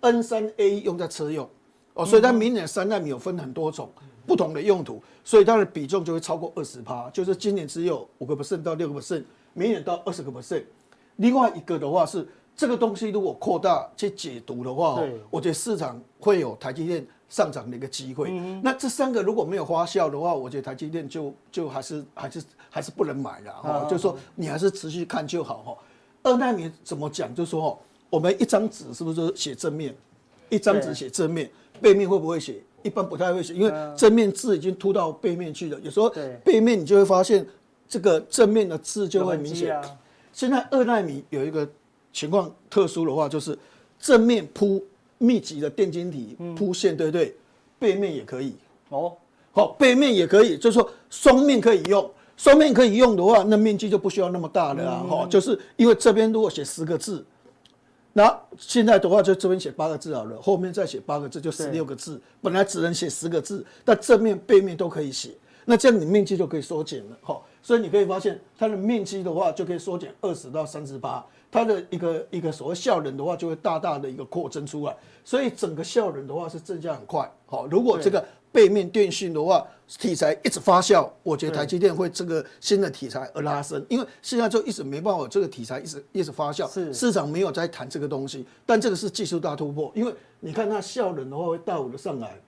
[0.00, 1.48] ，N 三 A 用在车用，
[1.94, 3.90] 哦，所以它明年三纳米有分很多种。
[4.26, 10.64] 不同的用途，所以它的比重就会超过二十趴，就是今年只有五个 percent 到六个 percent，明年到二十个 percent。
[11.14, 12.26] 另外一个的话是
[12.56, 18.30] 这个东西如果扩大去解读的话，我觉得市场会有台积电上涨的一个机会。
[18.62, 23.84] 那这三个如果没有发酵的话，我觉得台积电就就还是还是还是不能买了哈。
[23.84, 25.76] 就是说你还是持续看就好哈。
[26.22, 27.32] 二奈米怎么讲？
[27.34, 29.94] 就是说我们一张纸是不是写正面？
[30.48, 32.62] 一张纸写正面，背面会不会写？
[32.82, 35.78] 一般不太会写，因为正面字已经凸到背面去了。
[35.80, 36.08] 有时候
[36.42, 37.46] 背面你就会发现
[37.86, 39.78] 这个正面的字就会明显。
[40.32, 41.68] 现在二奈米有一个
[42.16, 43.56] 情况特殊的话，就是
[44.00, 44.82] 正面铺
[45.18, 47.36] 密集的电晶体铺线，对不对？
[47.78, 48.54] 背面也可以
[48.88, 49.12] 哦。
[49.52, 52.10] 好，背面也可以，就是说双面可以用。
[52.38, 55.04] 双面可以用的话，那面积就不需要那么大了啊。
[55.06, 57.22] 哈，就是因为这边如果写十个字。
[58.14, 62.18] 那现在的话，就这边写八个字好了，后面再写八个字，就十六个字。
[62.40, 65.32] 本来只能写十个字，但正面、背面都可以写。
[65.66, 67.38] 那这样你面积就可以缩减了，哈。
[67.66, 74.96] 所以你可以发现，它的面积的话就可以缩减二十到三十八，它的一个一个所谓效能的话，就会大大的一个扩增出来。
[75.24, 77.66] 所以整个效能的话是增加很快，好。
[77.66, 78.24] 如果这个。
[78.52, 79.62] 背面电讯的话，
[79.98, 92.40] 题材一直发酵，我觉得台积电会这个新的题材而拉升，因为现在就一直没办法，这个题材一直一直发酵，是市场没有在谈这个东西，但这个是技术大突破，因为你看它效能的话会大幅的上来，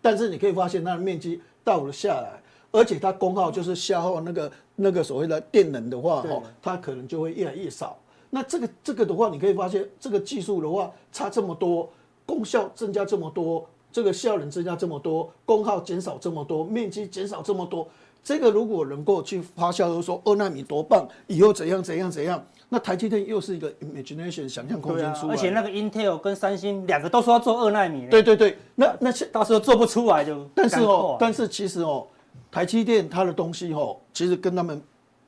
[0.00, 2.41] 但是你可以发现它的面积大幅的下来，
[2.72, 7.96] 而且它功耗就是消耗那个那个所谓的电能的话，哈，它可能就会越来越少。
[8.30, 11.88] 那这个这个的话，你可以发现这个技术的话差这么多，
[12.26, 13.64] 功效增加这么多。
[13.92, 17.86] 这个效能增加这么多，功耗减少这么多，面积减少这么多，
[18.24, 32.06] 这个如果能够去发酵，就是说二纳米多棒，以后怎样怎样怎样，那台积电又是一个 imagination 想象空间出来，而且那个 Intel 跟三星两个都说要做二纳米，对对对，那那到时候做不出来就，但是哦，但是其实哦，
[32.52, 34.80] 台积电它的东西吼，其实跟他们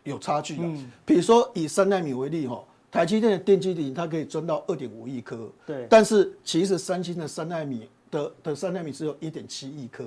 [0.04, 7.88] 有差距的，嗯，比如说以三纳米为例哈，台积电的电机顶它可以钻到二点五亿颗，对，但是其实三星的三纳米。
[8.10, 10.04] 的的三纳米只有一点七亿颗，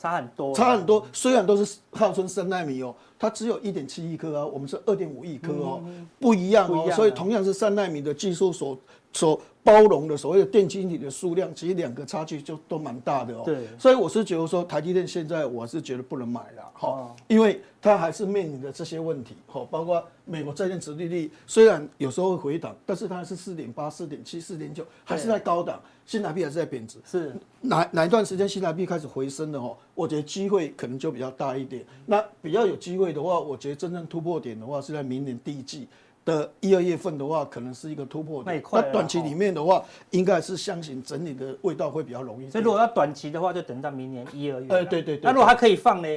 [0.00, 1.06] 差很多，差很多。
[1.12, 5.84] 虽然都是号称三纳米哦，它只有一点七亿颗啊，我们是二点五亿颗哦，
[6.18, 6.90] 不一样哦。
[6.92, 8.78] 所以同样是三纳米的技术所
[9.14, 13.42] 所包容的所谓的电晶体的数量，其实两个差距就都蛮大的哦。
[13.46, 25.80] 对，所以我是觉得说台积电现在我是觉得不能买了哈，因为它还是面临着这些问题哈，包括美国债券殖利率虽然有时候会回档，但是它还是四点八、四点七、四点九，还是在高档。
[26.06, 29.74] 新台币还是在贬值，是哪哪一段时间新台币开始回升的哦？
[29.94, 31.82] 我觉得机会可能就比较大一点。
[32.04, 35.88] 那比较有机会的话，我觉得真正突破点的话是在明年第一季
[36.24, 38.62] 的一二月份的话，可能是一个突破点。
[38.72, 42.48] 那短期里面的话，应该是箱型整理的味道会比较容易。
[42.50, 44.66] 所以如果要短期的话，就等到明年一二月。
[44.68, 45.20] 哎，对对对。
[45.22, 46.08] 那如果还可以放呢？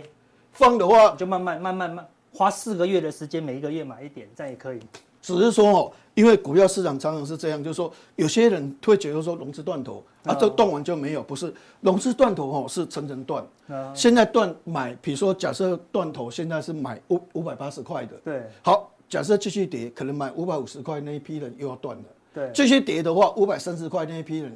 [0.54, 4.80] 放的话就慢慢慢慢慢花四个月的时间，每一个月买一点，这样也可以。
[5.22, 5.92] 只是说哦。
[6.18, 13.46] 因为股票市场常常是这样，就是说有些人会觉得说融资断头啊，这断完就没有，不是融资断头哦，是层层断。
[13.94, 18.42] 现在断买，比如说假设断头，现在是买五五百八十块的，对。
[18.64, 22.04] 好，假设继续跌，可能买五百五十块那一批人又要断了。
[22.34, 22.52] 对。
[22.54, 24.52] 继续跌的话，五百三十块那一批人，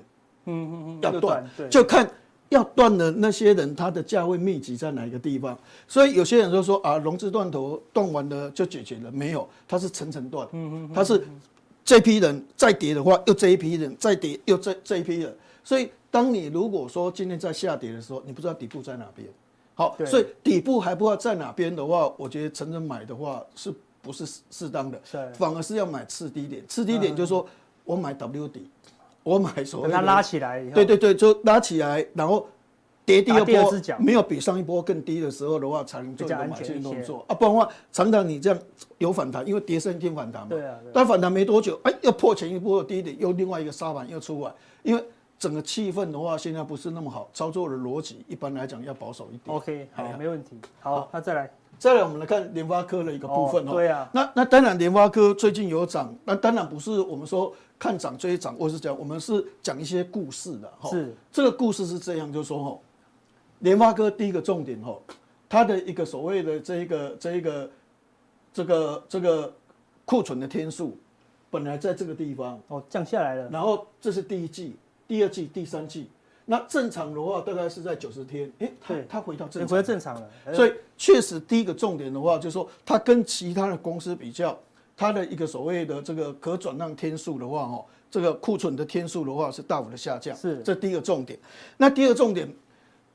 [0.45, 1.49] 嗯嗯嗯，要断。
[1.56, 1.70] 对。
[1.70, 2.10] 就看
[2.49, 5.58] 要断的那些人，他的价位密集在哪一个地方？
[5.88, 11.26] 所以有些人就说啊，融资断头断完了就解决了，没有，它是层层断，嗯嗯，它是
[11.86, 15.34] 这批人再跌的话，又这一批人再跌，又这这一批人。
[15.64, 19.28] 所以当你如果说今天在下跌的时候，你不知道底部在哪边，
[19.76, 24.99] 好，所以底部还不知道在哪边的话，我觉得成人买的话是不是适当的？
[25.34, 27.45] 反而是要买次低点，次低点就是说
[27.86, 28.70] 我买 W 底。
[29.24, 32.47] 我买所谓，它拉起来，对对对，就拉起来，然后
[33.06, 38.60] 跌第二波，没有比上一波更低的时候的话，才能做买进动作啊，不然的话，常常你这样
[38.97, 45.06] 有反弹，因为跌升一定反弹嘛，对啊，但反弹没多久，哎，又破前一波的低点，又另外一个沙盘又出来，因为
[45.38, 49.56] 整个气氛的话，现在不是那么好，操作的逻辑一般来讲要保守一点。
[49.56, 50.60] OK，好，没问题。
[50.80, 51.52] 好，那再来。
[51.82, 53.71] 再来，我们来看联发科的一个部分哦。
[53.71, 60.88] 对啊，那那当然，联发科最近有涨，那当然不是我们说看涨追涨，或是讲我们是讲一些故事的哈。
[60.91, 62.77] 是这个故事是这样，就是说哈，
[63.61, 64.95] 联发科第一个重点哈，
[65.49, 67.71] 它的一个所谓的这一个这一个
[68.53, 69.51] 这个这个
[70.05, 70.95] 库存的天数，
[71.49, 74.75] 本来在这个地方哦降下来了，然后这是第一季、
[75.07, 76.07] 第二季、第三季。
[76.52, 80.30] 那正常的话，大概是在九十天，哎，它它回到正常，回到正常了。
[80.54, 84.60] 所以确实，第一个重点的话，就是说它跟其他的公司比较，
[84.97, 90.36] 它的一个所谓的这个可转让天数的话，哦，这个库存的天数的话是大幅的下降。
[90.36, 91.39] 是，这第一个重点。
[91.78, 92.54] 那第二重点，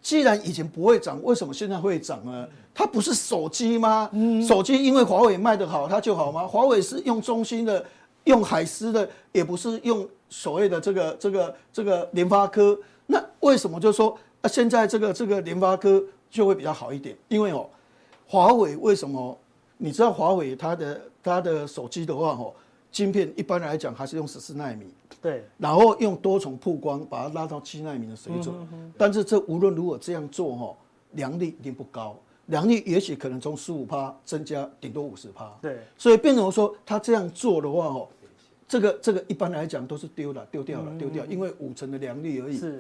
[0.01, 2.49] 既然以前不会涨，为什么现在会涨呢？
[2.73, 4.09] 它不是手机吗？
[4.15, 6.49] 嗯，手机因为华为卖得好，它就好吗？
[6.49, 7.85] 华为是用中兴的，
[8.25, 12.75] 用海思的，也不是用所谓的这个这个这个联发科。
[13.07, 14.49] 那为什么就说啊？
[14.49, 17.17] 现在这个这个联发科就会比较好一点？
[17.29, 17.69] 因为哦，
[18.27, 19.39] 华为为什么？
[19.79, 22.53] 你知道华为它的它的手机的话哦，
[22.91, 24.87] 晶片一般来讲还是用十四纳米，
[25.21, 28.55] 对，然后用多重曝光把它拉到七纳米的水准。
[28.97, 30.77] 但是这无论如何这样做哦，
[31.13, 35.53] 良率一定不高，良率也许可能从十五趴增加顶多五十趴。
[35.61, 38.09] 对，所以变成说他这样做的话哦。
[38.69, 42.59] 这个这个一般来讲都是丢了，丢掉了，丢掉，因为五成的良率而已。
[42.59, 42.77] 是，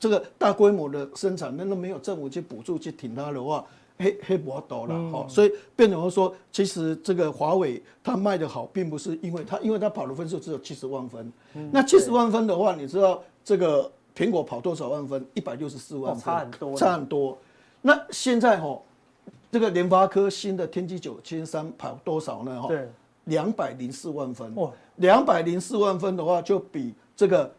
[0.00, 3.62] 这个大规模的生产，那都没有政府去补助去挺它的话，
[3.98, 5.12] 黑黑不倒了。
[5.12, 11.30] 哈，所以变成说，其实这个华为它卖的好，并不是因为它，因为它跑的分数只有七十万分。
[11.70, 15.22] 那七十万分的话，你知道这个苹果跑多少万分？
[15.34, 17.36] 一百六十四万分，差很多，差很多。
[17.82, 18.80] 那现在哈，
[19.52, 22.62] 这个联发科新的天玑九千三跑多少呢？
[22.62, 22.88] 哈，对。
[23.24, 24.54] 两百零四万分，
[24.98, 27.52] 两百零四万分的话，就比这个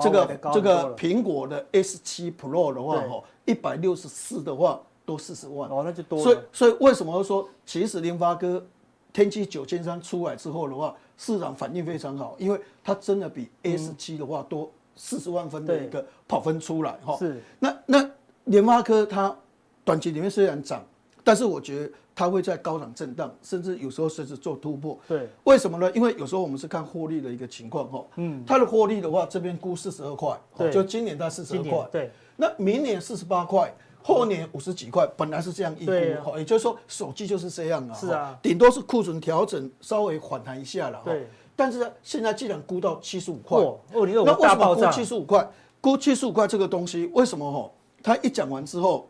[0.00, 5.68] 这个这个苹果的 S 七 Pro 的话，哈，一百六十四的话，多四十万。
[5.70, 6.22] 哦，那就多。
[6.22, 8.64] 所以，所以为什么说，其实联发科
[9.12, 17.16] 天玑九千三出来之后的话，市场反应非常好，因为它真的比 S 七的话多四十万分的一个跑分出来，哈。
[17.16, 17.42] 是。
[17.58, 18.10] 那那
[18.44, 19.36] 联发科它
[19.84, 20.84] 短期里面虽然涨，
[21.24, 21.92] 但是我觉得。
[22.22, 24.96] 它会在高档震荡，甚至有时候甚至做突破。
[25.08, 25.90] 对，为什么呢？
[25.90, 28.06] 因为有时候我们是看获利的一个情况哈。
[28.14, 30.38] 嗯，它的获利的话，这边估四十二块，
[30.70, 31.88] 就今年它四十二块。
[31.90, 36.38] 对，那明年四十八块，后年五十几块，本来是这样预估。
[36.38, 37.92] 也就是说，手机就是这样啊。
[37.92, 41.02] 是啊，顶多是库存调整稍微反弹一下了。
[41.04, 43.58] 对，但是现在既然估到七十五块，
[43.90, 45.50] 那为什么估七十五块？
[45.80, 47.68] 估七十五块这个东西，为什么哈？
[48.00, 49.08] 它一讲完之后。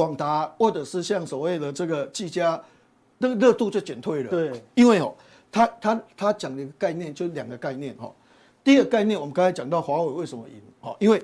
[0.00, 2.58] 广达或者是像所谓的这个技嘉，
[3.18, 4.30] 那个热度就减退了。
[4.30, 5.14] 对，因为哦，
[5.52, 8.10] 他他他讲的一个概念就两个概念哈。
[8.64, 10.96] 第一个概念，我们刚才讲到华为为什么赢哈？
[11.00, 11.22] 因为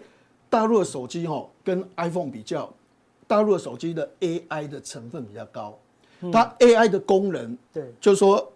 [0.51, 2.71] 大陆的手机哈跟 iPhone 比较，
[3.27, 5.79] 大陆的手机的 AI 的成分比较高，
[6.31, 8.53] 它 AI 的功能，对，就是说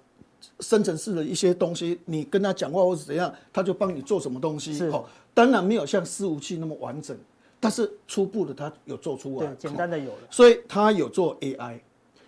[0.58, 4.74] 生成式的一些东西，你跟他讲话或是怎样，他就帮你做什么东西。
[4.74, 4.92] 是，
[5.32, 7.16] 当然没有像伺服器那么完整。
[7.60, 11.78] 但是初步的，它有做出来，简单的有了，所以它有做 AI，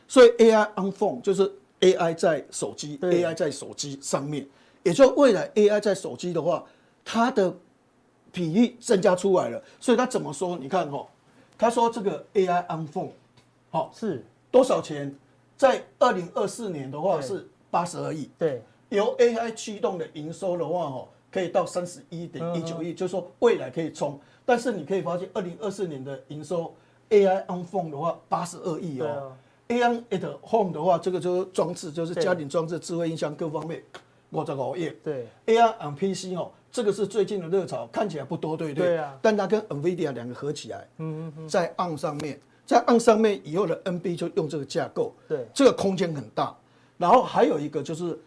[0.06, 4.46] 所以 AI on phone 就是 AI 在手机，AI 在手机上面，
[4.82, 6.64] 也就未来 AI 在手机的话，
[7.02, 7.54] 它的
[8.30, 9.62] 比例增加出来了。
[9.80, 10.58] 所以他怎么说？
[10.58, 11.08] 你看哈，
[11.56, 13.10] 他说这个 AI on phone，
[13.70, 15.16] 好是多少钱？
[15.56, 24.20] 在二零二四年的话是八十二亿，对，由 AI 驱动的营收的话，哦，可以到三十一点一九亿，就是说未来可以冲。
[24.44, 26.74] 但是你可以发现，二零二四年的营收
[27.10, 29.32] AI on phone 的话，八十二亿哦。
[29.68, 33.82] AI at home 的话，这个就是装置，就是家庭装置、智慧音箱各方面，
[34.30, 34.92] 五十五亿。
[35.02, 38.88] 对，AI on PC 哦，这个是最近的热潮，看起来不多，对不对？
[38.88, 39.18] 对啊。
[39.22, 46.54] 但它跟 NVIDIA 两个合起来，嗯嗯嗯，在 on 上面，在 on 上面以后的 NB 就用这个架构，对，这个空间很大。
[46.98, 48.18] 然后还有一个就是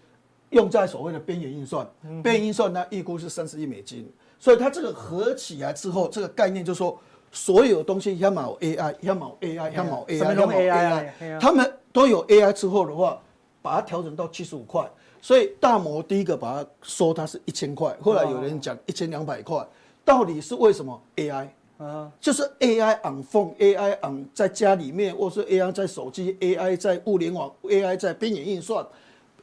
[0.49, 1.88] 用在所谓的边缘运算，
[2.24, 4.11] 边缘运算呢预估是三十亿美金。
[4.46, 6.96] 所以它这个合起来之后，这个概念就是说，
[7.32, 13.20] 所有东西要么有 AI，要么有 AI，要么有 AI，要么有 AI，他们都有 AI 之后的话，
[13.64, 14.88] 把它调整到七十五块。
[15.20, 19.66] 所以大摩第一个把它说它是一千块，后来有人讲一千两百块，
[20.04, 21.48] 到底是为什么 AI？
[21.80, 28.86] 啊，就是 AI on phone，AI on 在家里面，或是 AI 在手机，AI 在物联网，AI 在边缘运算，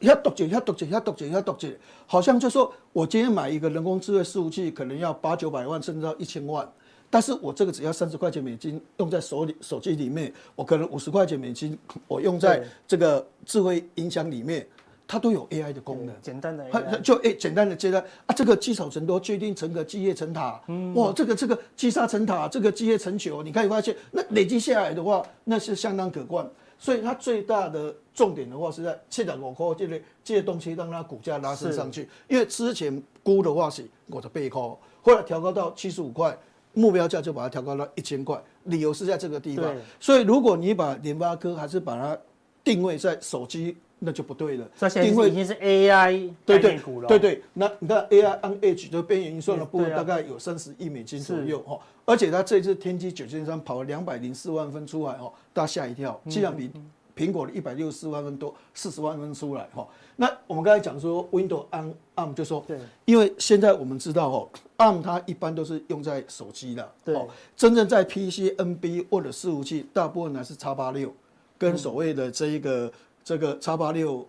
[0.07, 6.67] 要读解，要读解，要读解，要读解，好像就说我今天买一个人工智慧伺服器，可能要八九百万，甚至到一千万，
[7.09, 11.77] 但是我这个只要三十块钱美金用在手里手机里面，我可能五十块钱美金
[12.07, 14.67] 我用在这个智慧音箱里面。
[15.05, 18.03] 它都有 AI 的功能，简单的，就诶，简单的接单。
[18.25, 26.49] 啊，这个积少成多，决定成个基业成塔，嗯，哇，这个这个积沙成塔，这个基业成球，你可以发现，那累积下来的话，那是相当可观。
[26.83, 32.09] 所以它最大的重点的话是在七点五块这类这些东西，让它股价拉升上去。
[32.27, 36.37] 因为之前估的话是我的背靠，后来调高到七十五块，
[36.73, 39.73] 目标价就把它调高到一千块，理由是在这个地方。
[39.97, 42.17] 所以如果你把联发科还是把它
[42.65, 43.77] 定位在手机。
[44.05, 44.67] 那就不对了，
[45.01, 47.07] 定位已经是 AI 概念股了。
[47.07, 56.69] 对对，那你看 AI on Edge 的边缘运算的部分大概有三十亿美金左右哈，而且它这次天玑九千三跑了两百零四万分出来哦，大家吓一跳，竟然比
[57.15, 59.87] 苹果的一百六十四万分多四十万分出来哈。
[60.17, 62.65] 那我们刚才讲说 Windows on ARM 就说，
[63.05, 71.13] 因为现在我们知道哦，ARM 它一般都是用在手机的，哦，真正在 PC、NB 或者伺服器，大部分呢是叉八六
[71.57, 72.91] 跟所谓的这一个。
[73.23, 74.27] 这个叉八六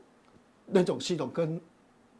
[0.66, 1.61] 那种系统跟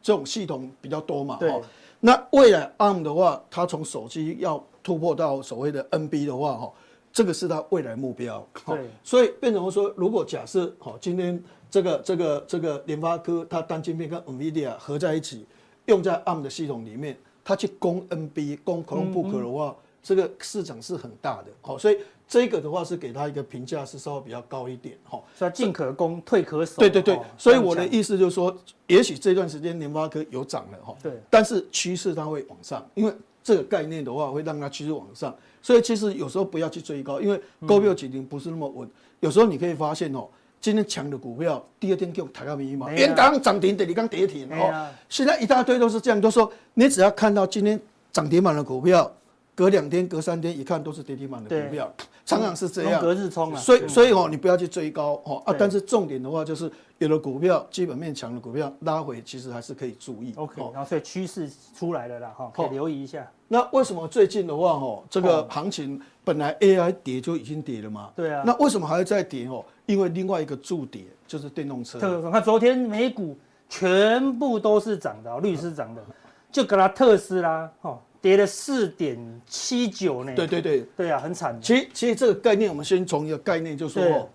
[0.01, 1.37] 这种系统比较多嘛？
[1.39, 1.61] 对。
[1.99, 6.73] 那未来 ARM 的话，它从手机要突破到所谓的 NB 的话，哈，
[7.11, 8.45] 这个是它未来目标。
[8.65, 8.89] 对。
[9.03, 15.45] 所以变成说，如果假设哈，今天这个这个这个联发科它单晶片跟 NVIDIA 合在一起，
[15.85, 21.47] 用在 ARM 的系统里面，它去攻 NB、攻 Chromebook 的话，嗯嗯这个市场是很大的。
[21.61, 21.97] 好，所以。
[22.27, 26.79] 这个的话是给他一个评价是稍微比较高一点哈，所以进可攻退可守。
[26.79, 28.55] 对对对，所以我的意思就是说，
[28.87, 33.13] 也许这段时间联发科有涨了哈，对，但是趋势它会往上，因为
[33.43, 40.27] 这个概念的话会让它趋势往上，所以其实有时候不要去追高，因为高票涨停不是那么稳，有时候你可以发现哦，
[40.59, 47.79] 今天强的股票第二天就抬到迷茫，原刚涨停的你刚跌停哦，现在一大堆都是这样，都说你只要看到今天
[48.11, 49.15] 涨停板的股票。
[49.55, 51.89] 隔两天、隔三天一看都是跌停板的股票，
[52.25, 53.01] 常常是这样。
[53.01, 55.55] 隔日冲啊，所以所以哦，你不要去追高哦啊。
[55.57, 60.33] 但是重点的话就是，有的股票基本面强的股票拉回，其实还是可以注意。
[60.35, 63.25] OK，然后所以趋势出来了啦哈，可以留意一下。
[63.47, 68.09] 那为什么最近的话哈，这个行情本来 AI 跌就已经跌了嘛？
[68.13, 68.43] 对啊。
[68.45, 69.63] 那为什么还会再跌哦？
[69.85, 71.97] 因为另外一个助跌就是电动车。
[71.97, 73.37] 特看昨天美股
[73.69, 76.03] 全部都是涨的，绿是涨的，
[76.51, 77.97] 就格拉特斯拉哈。
[78.25, 79.15] 跌了四点
[79.45, 80.33] 七九呢？
[80.33, 81.55] 对对对，对啊，很惨。
[81.61, 84.27] 其实其实这个概念，我们先从一个概念就说哦，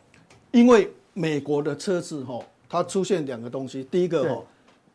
[0.53, 2.39] 因为美国的车子哈，
[2.69, 4.45] 它出现两个东西，第一个哦，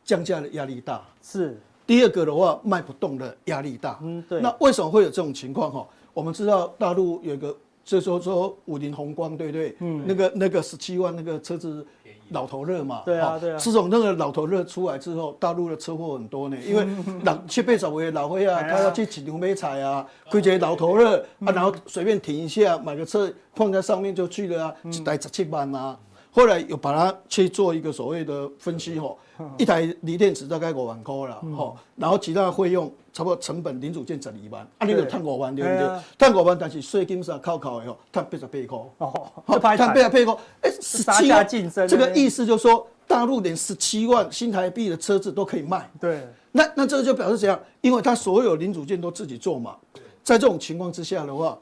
[0.05, 1.59] 降价的压力大，是。
[1.85, 3.99] 第二个的话，卖不动的压力大。
[4.01, 4.39] 嗯，对。
[4.39, 5.85] 那为什么会有这种情况哈？
[6.13, 7.53] 我们知道大陆有一个，
[7.85, 9.75] 就是说说五菱宏光，对不对？
[9.79, 10.03] 嗯。
[10.05, 11.85] 那个那个十七万那个车子。
[12.29, 13.57] 老头乐嘛，对啊，对啊。
[13.59, 16.83] 自从那个老头乐出来之后，大陆的车祸很多呢， 因为
[17.21, 25.95] 老七八十岁的老灰啊，他要去骑牛买菜啊，开这老头乐啊，然后随便停一下，买个车放在上面就去了啊，一台十七万啊。
[26.35, 29.17] 后来又把它去做一个所谓的分析吼，
[29.57, 35.87] 一台锂电池大概五万块了吼，然后其他费用差不多成本零组件十二万，啊，你就赚五万对不对？
[36.17, 38.77] 赚五万，但是税金上扣扣的吼，赚八十八块。
[38.97, 47.57] 哦，赚八十八块，哎，十七万竞争，这个意思就是说，大陆连十七万新台币的车子都可以卖，对，那那这个就表示怎样？
[47.79, 49.77] 因为它所有零组件都自己做嘛，
[50.21, 51.57] 在这种情况之下的话。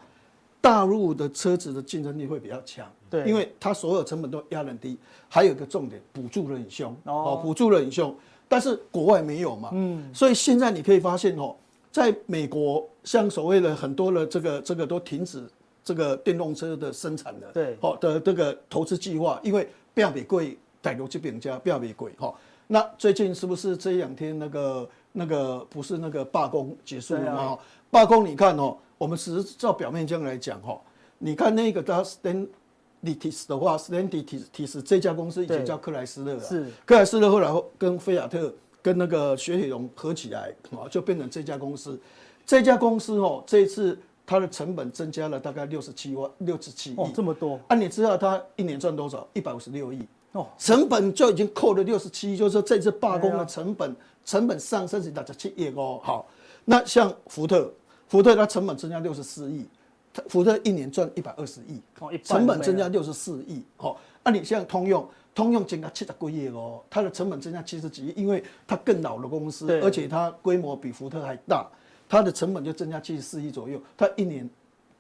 [0.63, 4.97] 大陆的车子的竞争力会比较强，对，因为它所有成本都压很低，
[5.27, 8.15] 还有一个重点，补助的很凶哦，补助的很凶，
[8.47, 11.53] 但是国外没有嘛，嗯，所以现在你可以发现哦，
[11.91, 15.43] 在美国，像所谓的很多的这个这个都停止
[15.83, 22.33] 这个电动车的生产的，对，好的这个投资计划，因为比较贵，带逻辑评价比较贵哈。
[22.67, 27.57] 那最近是不是这两天那个那个不是那个罢工结束了吗？
[27.91, 28.77] 罢工你看哦。
[28.97, 30.79] 我们只是照表面这样来讲哈，
[31.17, 41.99] 你看那个它 Stellantis 的话，Stellantis 这家公司以前叫克莱斯勒，是克莱斯勒后来跟菲亚特跟那个雪铁龙合起来啊，就变成这家公司。
[42.45, 47.57] 这家公司哦，这一次它的成本增加了大概六十七万六十七亿，哦，这么多。
[47.67, 49.25] 啊，你知道它一年赚多少？
[49.33, 56.01] 一百五十六亿哦，成本就已经扣了六十七亿，就是说这次罢工的成本成本上升是达到七亿哦。
[56.03, 56.25] 好，
[56.65, 57.71] 那像福特，
[58.13, 59.65] 福特它成本增加六十四亿，
[60.13, 61.81] 它福特一年赚一百二十亿，
[62.23, 63.63] 成本增加六十四亿。
[63.77, 71.67] 哦，那你像通用，通用增加七十几亿哦，它的成本增加七十几亿，因为它更老的公司，而且它规模比福特还大，
[72.07, 74.47] 它的成本就增加七十四亿左右，它一年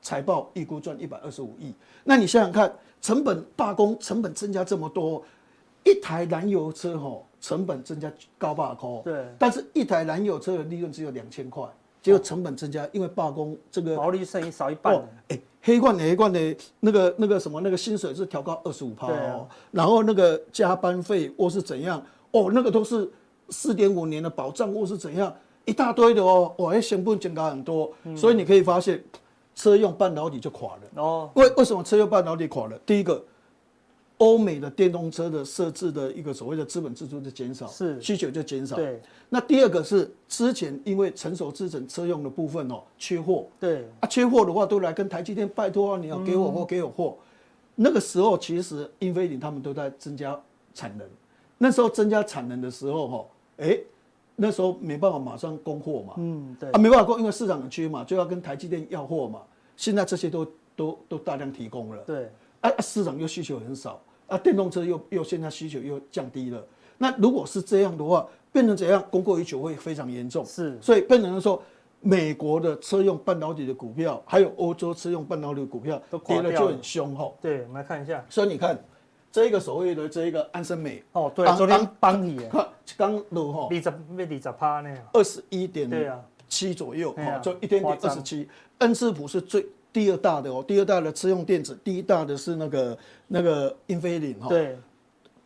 [0.01, 1.71] 财报预估赚一百二十五亿。
[2.03, 5.23] 那你想想看，成本罢工，成本增加这么多，
[5.83, 7.27] 一台燃油车吼。
[7.39, 11.67] 成本增加高百块，对，但是一台燃油车的利润只有两千块，
[12.03, 14.93] 结果成本增加，因为罢工，这个毛利剩余少一半。
[15.29, 23.09] 哎、哦，黑罐的黑罐的那个那个什么那个薪水是调高二十五趴哦，然后那个加班费或是怎样哦，那个都是
[23.47, 25.33] 四点五年的保障或是怎样
[25.63, 29.01] 一大堆的哦，哇，成本增加很多，所以你可以发现
[29.55, 31.29] 车用半导体就垮了哦。
[31.35, 32.77] 为为什么车用半导体垮了？
[32.85, 33.23] 第一个。
[34.23, 38.01] 欧美的电动车的设置的一个所谓的资本支出的减少，是。
[38.01, 38.77] 需求就减少。
[38.77, 43.85] 对，那第二个是之前因为成熟制程车用的部分哦缺货，对。
[43.99, 47.17] 啊缺货的话都来跟台积电拜托啊，你要给我货给我货。
[47.75, 50.39] 那个时候其实英飞凌他们都在增加
[50.73, 51.05] 产能，
[51.57, 53.25] 那时候增加产能的时候哈，
[53.57, 53.77] 哎，
[54.37, 56.71] 那时候没办法马上供货嘛，嗯对。
[56.71, 59.41] 啊没办法供，因为市场很缺嘛，就要跟台积电要货嘛。
[59.75, 60.47] 现在这些都
[60.77, 62.31] 都都大量提供了，对。
[62.61, 64.01] 啊市场又需求很少。
[64.33, 66.65] 啊，电动车又又现在需求又降低了，
[66.97, 69.03] 那如果是这样的话，变成怎样？
[69.11, 70.43] 供过于求会非常严重。
[70.43, 71.61] 是，所以变成说，
[71.99, 77.31] 美国的车用半导体的股票，还有欧洲车用半导体的股票都跌得就很凶哈。
[77.39, 78.25] 对，我们来看一下。
[78.27, 78.83] 所以你看，
[79.31, 82.41] 这个所谓的这一个安森美哦，对，昨天帮你
[82.97, 85.87] 刚落哈，二十二十趴呢，二十一点
[86.49, 88.49] 七左右，就一天跌二十七。
[88.79, 89.63] 恩智浦是最。
[89.93, 94.75] 第二大的哦，第二大的车用电子，第一大的是那个那个英飞凌哈，对，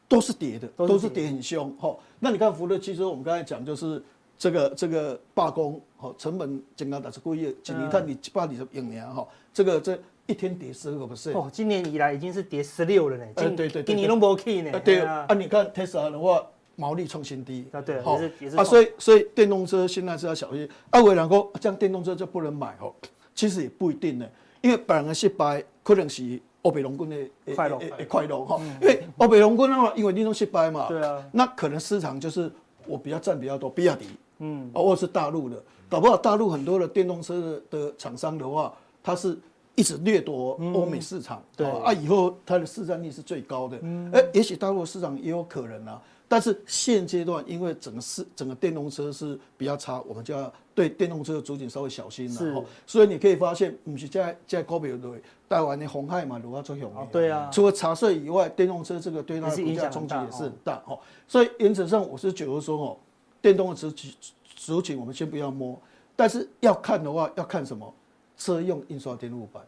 [0.08, 1.96] 都是跌的，都是跌很凶哈。
[2.20, 4.02] 那你看福特，汽车我们刚才讲就是
[4.38, 16.42] 这个这个罢工，哈，成本增加的是故意，今年看你八你的影年哈，这个这一天跌十二个 percent 哦，今年以来已经是跌十六了呢，对对对，今年都没 K 呢，对啊，你看 Tesla 的话，
[16.78, 17.68] 毛利创新低。
[17.72, 22.94] 啊，对，也是也是啊，所以所以电动车现在是要小心，啊，伟然哥，这样电动车就不能买哦。
[23.38, 24.26] 其实也不一定呢，
[24.62, 27.80] 因为别人的失败可能是欧北龙军的快乐，
[28.10, 28.44] 快乐。
[28.44, 28.60] 哈。
[28.82, 32.52] 因为欧北龙军的话，因为你都失败嘛，对啊，那可能市场就是
[32.88, 34.08] 我比较占比较多，比亚迪，
[34.40, 38.74] 嗯，或者是大陆的，搞不好大陆很多的电动车的的厂商的话，
[39.04, 39.38] 它是
[39.76, 41.68] 一直掠夺欧美市场，对。
[41.68, 43.78] 啊，以后它的市占率是最高的，
[44.12, 46.02] 哎，也许大陆市场也有可能啊。
[46.28, 52.36] 但是现阶段，因为整个市整个电动车是比较差，我们就要对电动车的主景稍微小心了。
[52.36, 57.08] 是，所以你可以发现，不是在在高标对带完的鸿海嘛，如果做红利。
[57.12, 57.50] 对啊。
[57.52, 61.00] 除了茶税以外，电动车这个对它的股价冲击也是很大哦。
[61.28, 62.98] 所以原则上，我是觉得说哦，
[63.42, 64.14] 电动的主景
[64.56, 65.80] 主景我们先不要摸，
[66.16, 67.94] 但是要看的话，要看什么？
[68.38, 69.64] 车用印刷电路板。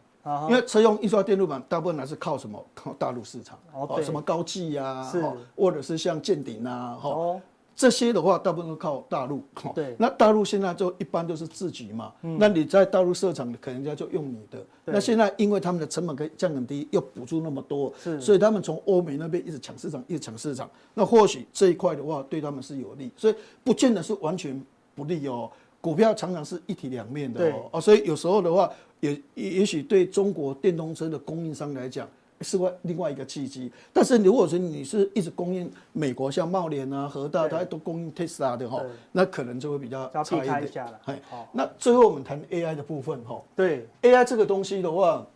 [0.48, 2.62] 因为车用印刷电路板大部分还是靠什么？
[2.74, 5.10] 靠大陆市场哦，什么高技呀，
[5.56, 7.40] 或者是像健鼎啊，哈，
[7.74, 9.42] 这些的话大部分都靠大陆。
[9.74, 14.62] 对，那大陆现在就一般都是自己嘛，那你在大陆设厂，可能人家就用你的。
[14.84, 17.90] 那现在因为他们的成本可以降很低，又补助那么多，
[18.20, 20.68] 所以他们从欧美那边一直抢市场，一直抢市场。
[20.92, 24.62] 那或许这一块的话对他们是有利，所以不见得是完全
[24.94, 25.50] 不利哦。
[25.80, 28.70] 股票常常是一体两面的哦，哦，所以有时候的话。
[29.00, 32.08] 也也也许对中国电动车的供应商来讲
[32.42, 38.82] 是外另外一个契机，但是如果说你是一直供应美国，像茂联啊、和大，它都供应特斯拉的哈，
[39.12, 40.86] 那可能就会比较差一点。
[41.28, 43.40] 好，那最后我们谈 AI 的部分哈。
[43.54, 45.26] 对 AI 这个东西的话，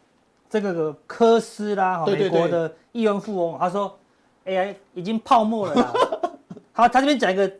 [0.49, 3.99] 这个科斯拉哈，美国的亿万富翁，他说
[4.47, 5.93] AI 已经泡沫了。
[6.73, 7.51] 好，他这边讲一个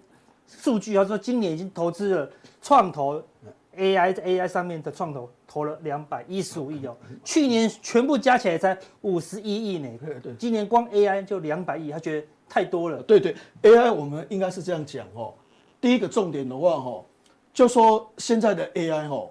[0.49, 2.31] 数据，他说今年已经投资了
[2.63, 3.23] 创投。
[3.75, 9.89] AI 在 AI 上面的创投投了两百一十五亿哦，去年全部加起来才五十一亿呢。
[10.05, 13.03] 对对，今年光 AI 就两百亿，他觉得太多了。
[13.03, 15.35] 对对，AI 我们应该是这样讲哦。
[15.81, 17.05] 第一个重点的话哈，
[17.53, 19.29] 就说现在的 AI 哈，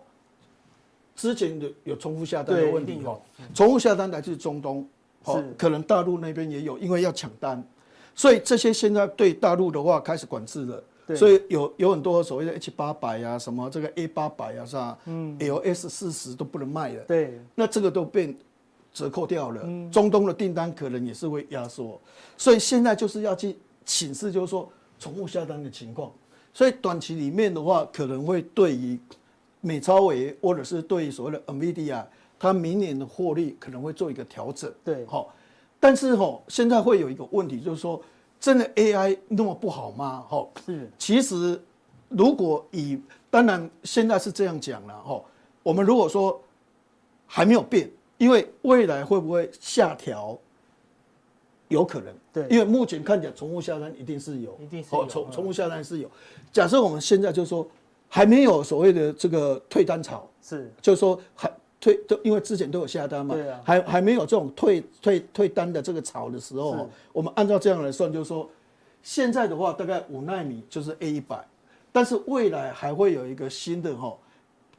[1.16, 3.20] 之前的有重复下单的问题哦，
[3.54, 4.88] 重复下单来自中东，
[5.24, 7.64] 哦可能大陆那边也有，因为要抢单，
[8.14, 10.84] 所以这些现在对大陆的话开始管制了。
[11.06, 14.98] 对所以有有很多所谓的 H 八百呀，什么这个 A 八百呀，是吧？
[15.06, 17.04] 嗯，LS 四十都不能卖了。
[17.04, 18.34] 对，那这个都变
[18.94, 19.62] 折扣掉了。
[19.66, 22.00] 嗯，中东的订单可能也是会压缩，
[22.38, 26.10] 所以现在就是要去请示，就是说重复下单的情况。
[26.54, 28.98] 所以短期里面的话，可能会对于
[29.60, 32.06] 美超伟或者是对于所谓的 NVIDIA，
[32.40, 34.72] 它明年的获利可能会做一个调整。
[34.86, 35.36] 对，好，
[35.82, 38.02] 但是哈，现在会有一个问题，就是说。
[38.44, 40.26] 真的 AI 那么不好吗？
[40.28, 40.92] 哈，是。
[40.98, 41.58] 其实
[42.10, 45.24] 如果以当然现在是这样讲了哈，
[45.64, 46.38] 我们如果说
[47.26, 50.38] 还没有变，因为未来会不会下调？
[51.70, 56.12] 有可能，对，因为目前看起来，宠物下单一定是有，一定是有，宠宠物下单是有。
[56.52, 57.66] 假设我们现在就是说
[58.10, 61.50] 还没有所谓的这个退单潮，是，就是说还
[61.84, 68.50] 退，都因为之前都有下单嘛，对啊，还还没有这种退退退单的这个潮的时候，我们按照这样来算，就是说
[69.02, 71.46] 现在的话大概五纳米就是 A 一百，
[71.92, 74.16] 但是未来还会有一个新的哈，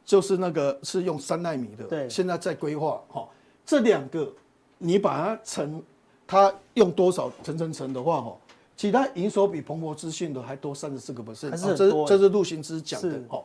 [0.04, 3.28] 就是那个是用三纳米的，对，现在在规划哈，
[3.66, 4.32] 这两个
[4.78, 5.82] 你把它乘。
[6.26, 8.34] 它用多少乘乘乘的话，哈，
[8.78, 13.42] 其他营收比彭博资讯的还多三十四个 percent，这是这是陆行之讲的，哈，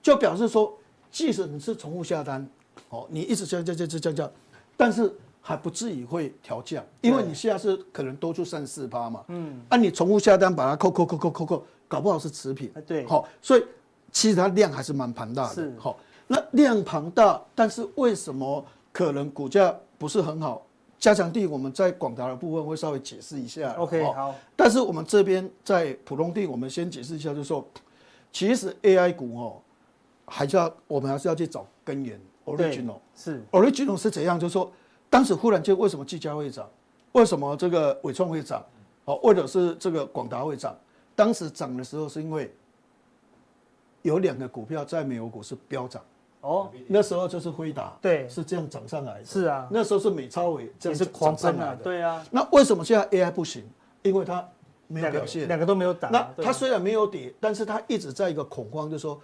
[0.00, 0.72] 就表示说，
[1.10, 2.48] 即使你是重复下单，
[2.88, 4.30] 哦，你一直降降降降降降，
[4.76, 13.64] 但是还不至于会调降，因为你现在是可能多出三四趴嘛，嗯，按你重复下单把它扣扣扣扣扣扣，搞不好是持平，对，好，所以
[14.10, 20.66] 其实它量还是蛮庞大的，是，好，那量庞大，但是为什么可能股价不是很好？
[20.98, 23.72] 加强地，我们在广达的部分会稍微解释一下。
[23.78, 24.34] OK，好。
[24.54, 27.66] 但是我们这边在普通地，我们先解释一下，就是说，
[28.30, 29.62] 其实 AI 股哦，
[30.26, 32.20] 还是要我们还是要去找根源。
[32.56, 34.38] Original 是 Original 是怎样？
[34.38, 34.70] 就是说，
[35.08, 36.68] 当时忽然间为什么技嘉会涨？
[37.12, 38.64] 为什么这个伟创会涨？
[39.04, 40.76] 哦，或者是这个广达会涨？
[41.14, 42.54] 当时涨的时候是因为
[44.02, 46.02] 有两个股票在美国股市飙涨。
[46.42, 49.24] 哦，那时候就是辉达，对，是这样涨上来的。
[49.26, 51.82] 是啊，那时候是美超伟这样是狂涨来的。
[51.82, 53.62] 对啊，那为什么现在 AI 不行？
[54.02, 54.42] 因为它
[54.86, 56.08] 没有表现，两个都没有打。
[56.08, 59.20] 那它虽然没有跌，但是它一直在一个恐慌，就是说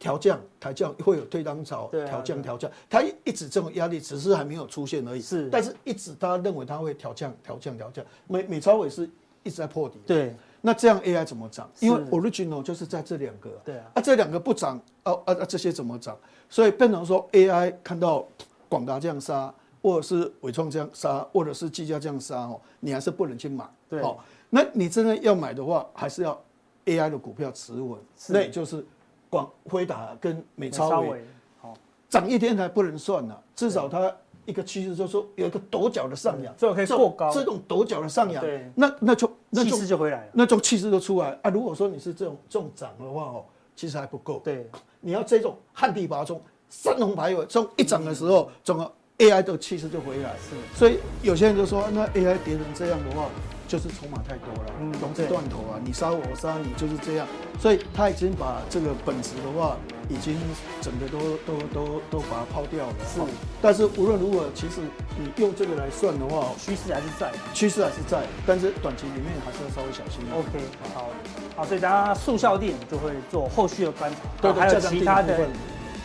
[0.00, 5.20] 调降、调降会有退单潮，调降、调降，它一直这种压力只是还没有出现而已。
[5.20, 8.04] 是，但是一直大家认为它会调降、调降、调降。
[8.26, 9.08] 美美超伟是
[9.42, 10.00] 一直在破底。
[10.06, 10.34] 对。
[10.62, 11.70] 那这样 AI 怎么涨？
[11.80, 16.14] 因为 original 就是在这两个，对啊，啊这两个不涨，哦啊啊这些怎么涨？
[16.50, 18.26] 所以变成说 AI 看到
[18.68, 24.18] 广达这样杀，或者是伟创这样杀，或者是技嘉这样杀哦，你还是不能去买，对哦。
[24.50, 26.38] 那你真的要买的话，还是要
[26.84, 27.98] AI 的股票持稳，
[28.28, 28.84] 那也就是
[29.30, 31.24] 广辉达跟美超伟，
[31.62, 31.72] 好，
[32.10, 34.14] 涨一天还不能算呢，至少它。
[34.46, 41.50] 一个趋势就是说有一个陡角的上扬，这种可以过高，这种陡角的上扬，对，那那就那气势就回来了，那种气势就出来啊。
[41.50, 43.44] 如果说你是这种这种涨的话哦，
[43.76, 44.68] 其实还不够，对，
[44.98, 50.34] 你要这种旱地拔葱、三龙排尾，这种一涨的时候，整个 AI 的气势就回来。
[50.38, 53.28] 是，所以有些人就说，那 AI 跌成这样的话。
[53.70, 57.26] 就是筹码太多了，融资断头啊，你杀我，我杀你，就是这样。
[57.60, 59.76] 所以他已经把这个本质的话，
[60.08, 60.36] 已经
[60.82, 62.94] 整个都都都都把它抛掉了。
[63.06, 63.20] 是，
[63.62, 64.80] 但是无论如何，其实
[65.16, 70.24] 你用这个来算的话，趋势还是在，趋势还是在，但是短期里面还是要稍微小心。
[70.34, 70.58] OK，
[70.92, 71.06] 好，
[71.54, 75.46] 好，所以大家速效定就会做后续的观察，对，还有其他的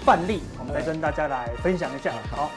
[0.05, 2.13] 范例，我们来跟大家来分享一下。
[2.30, 2.51] 好。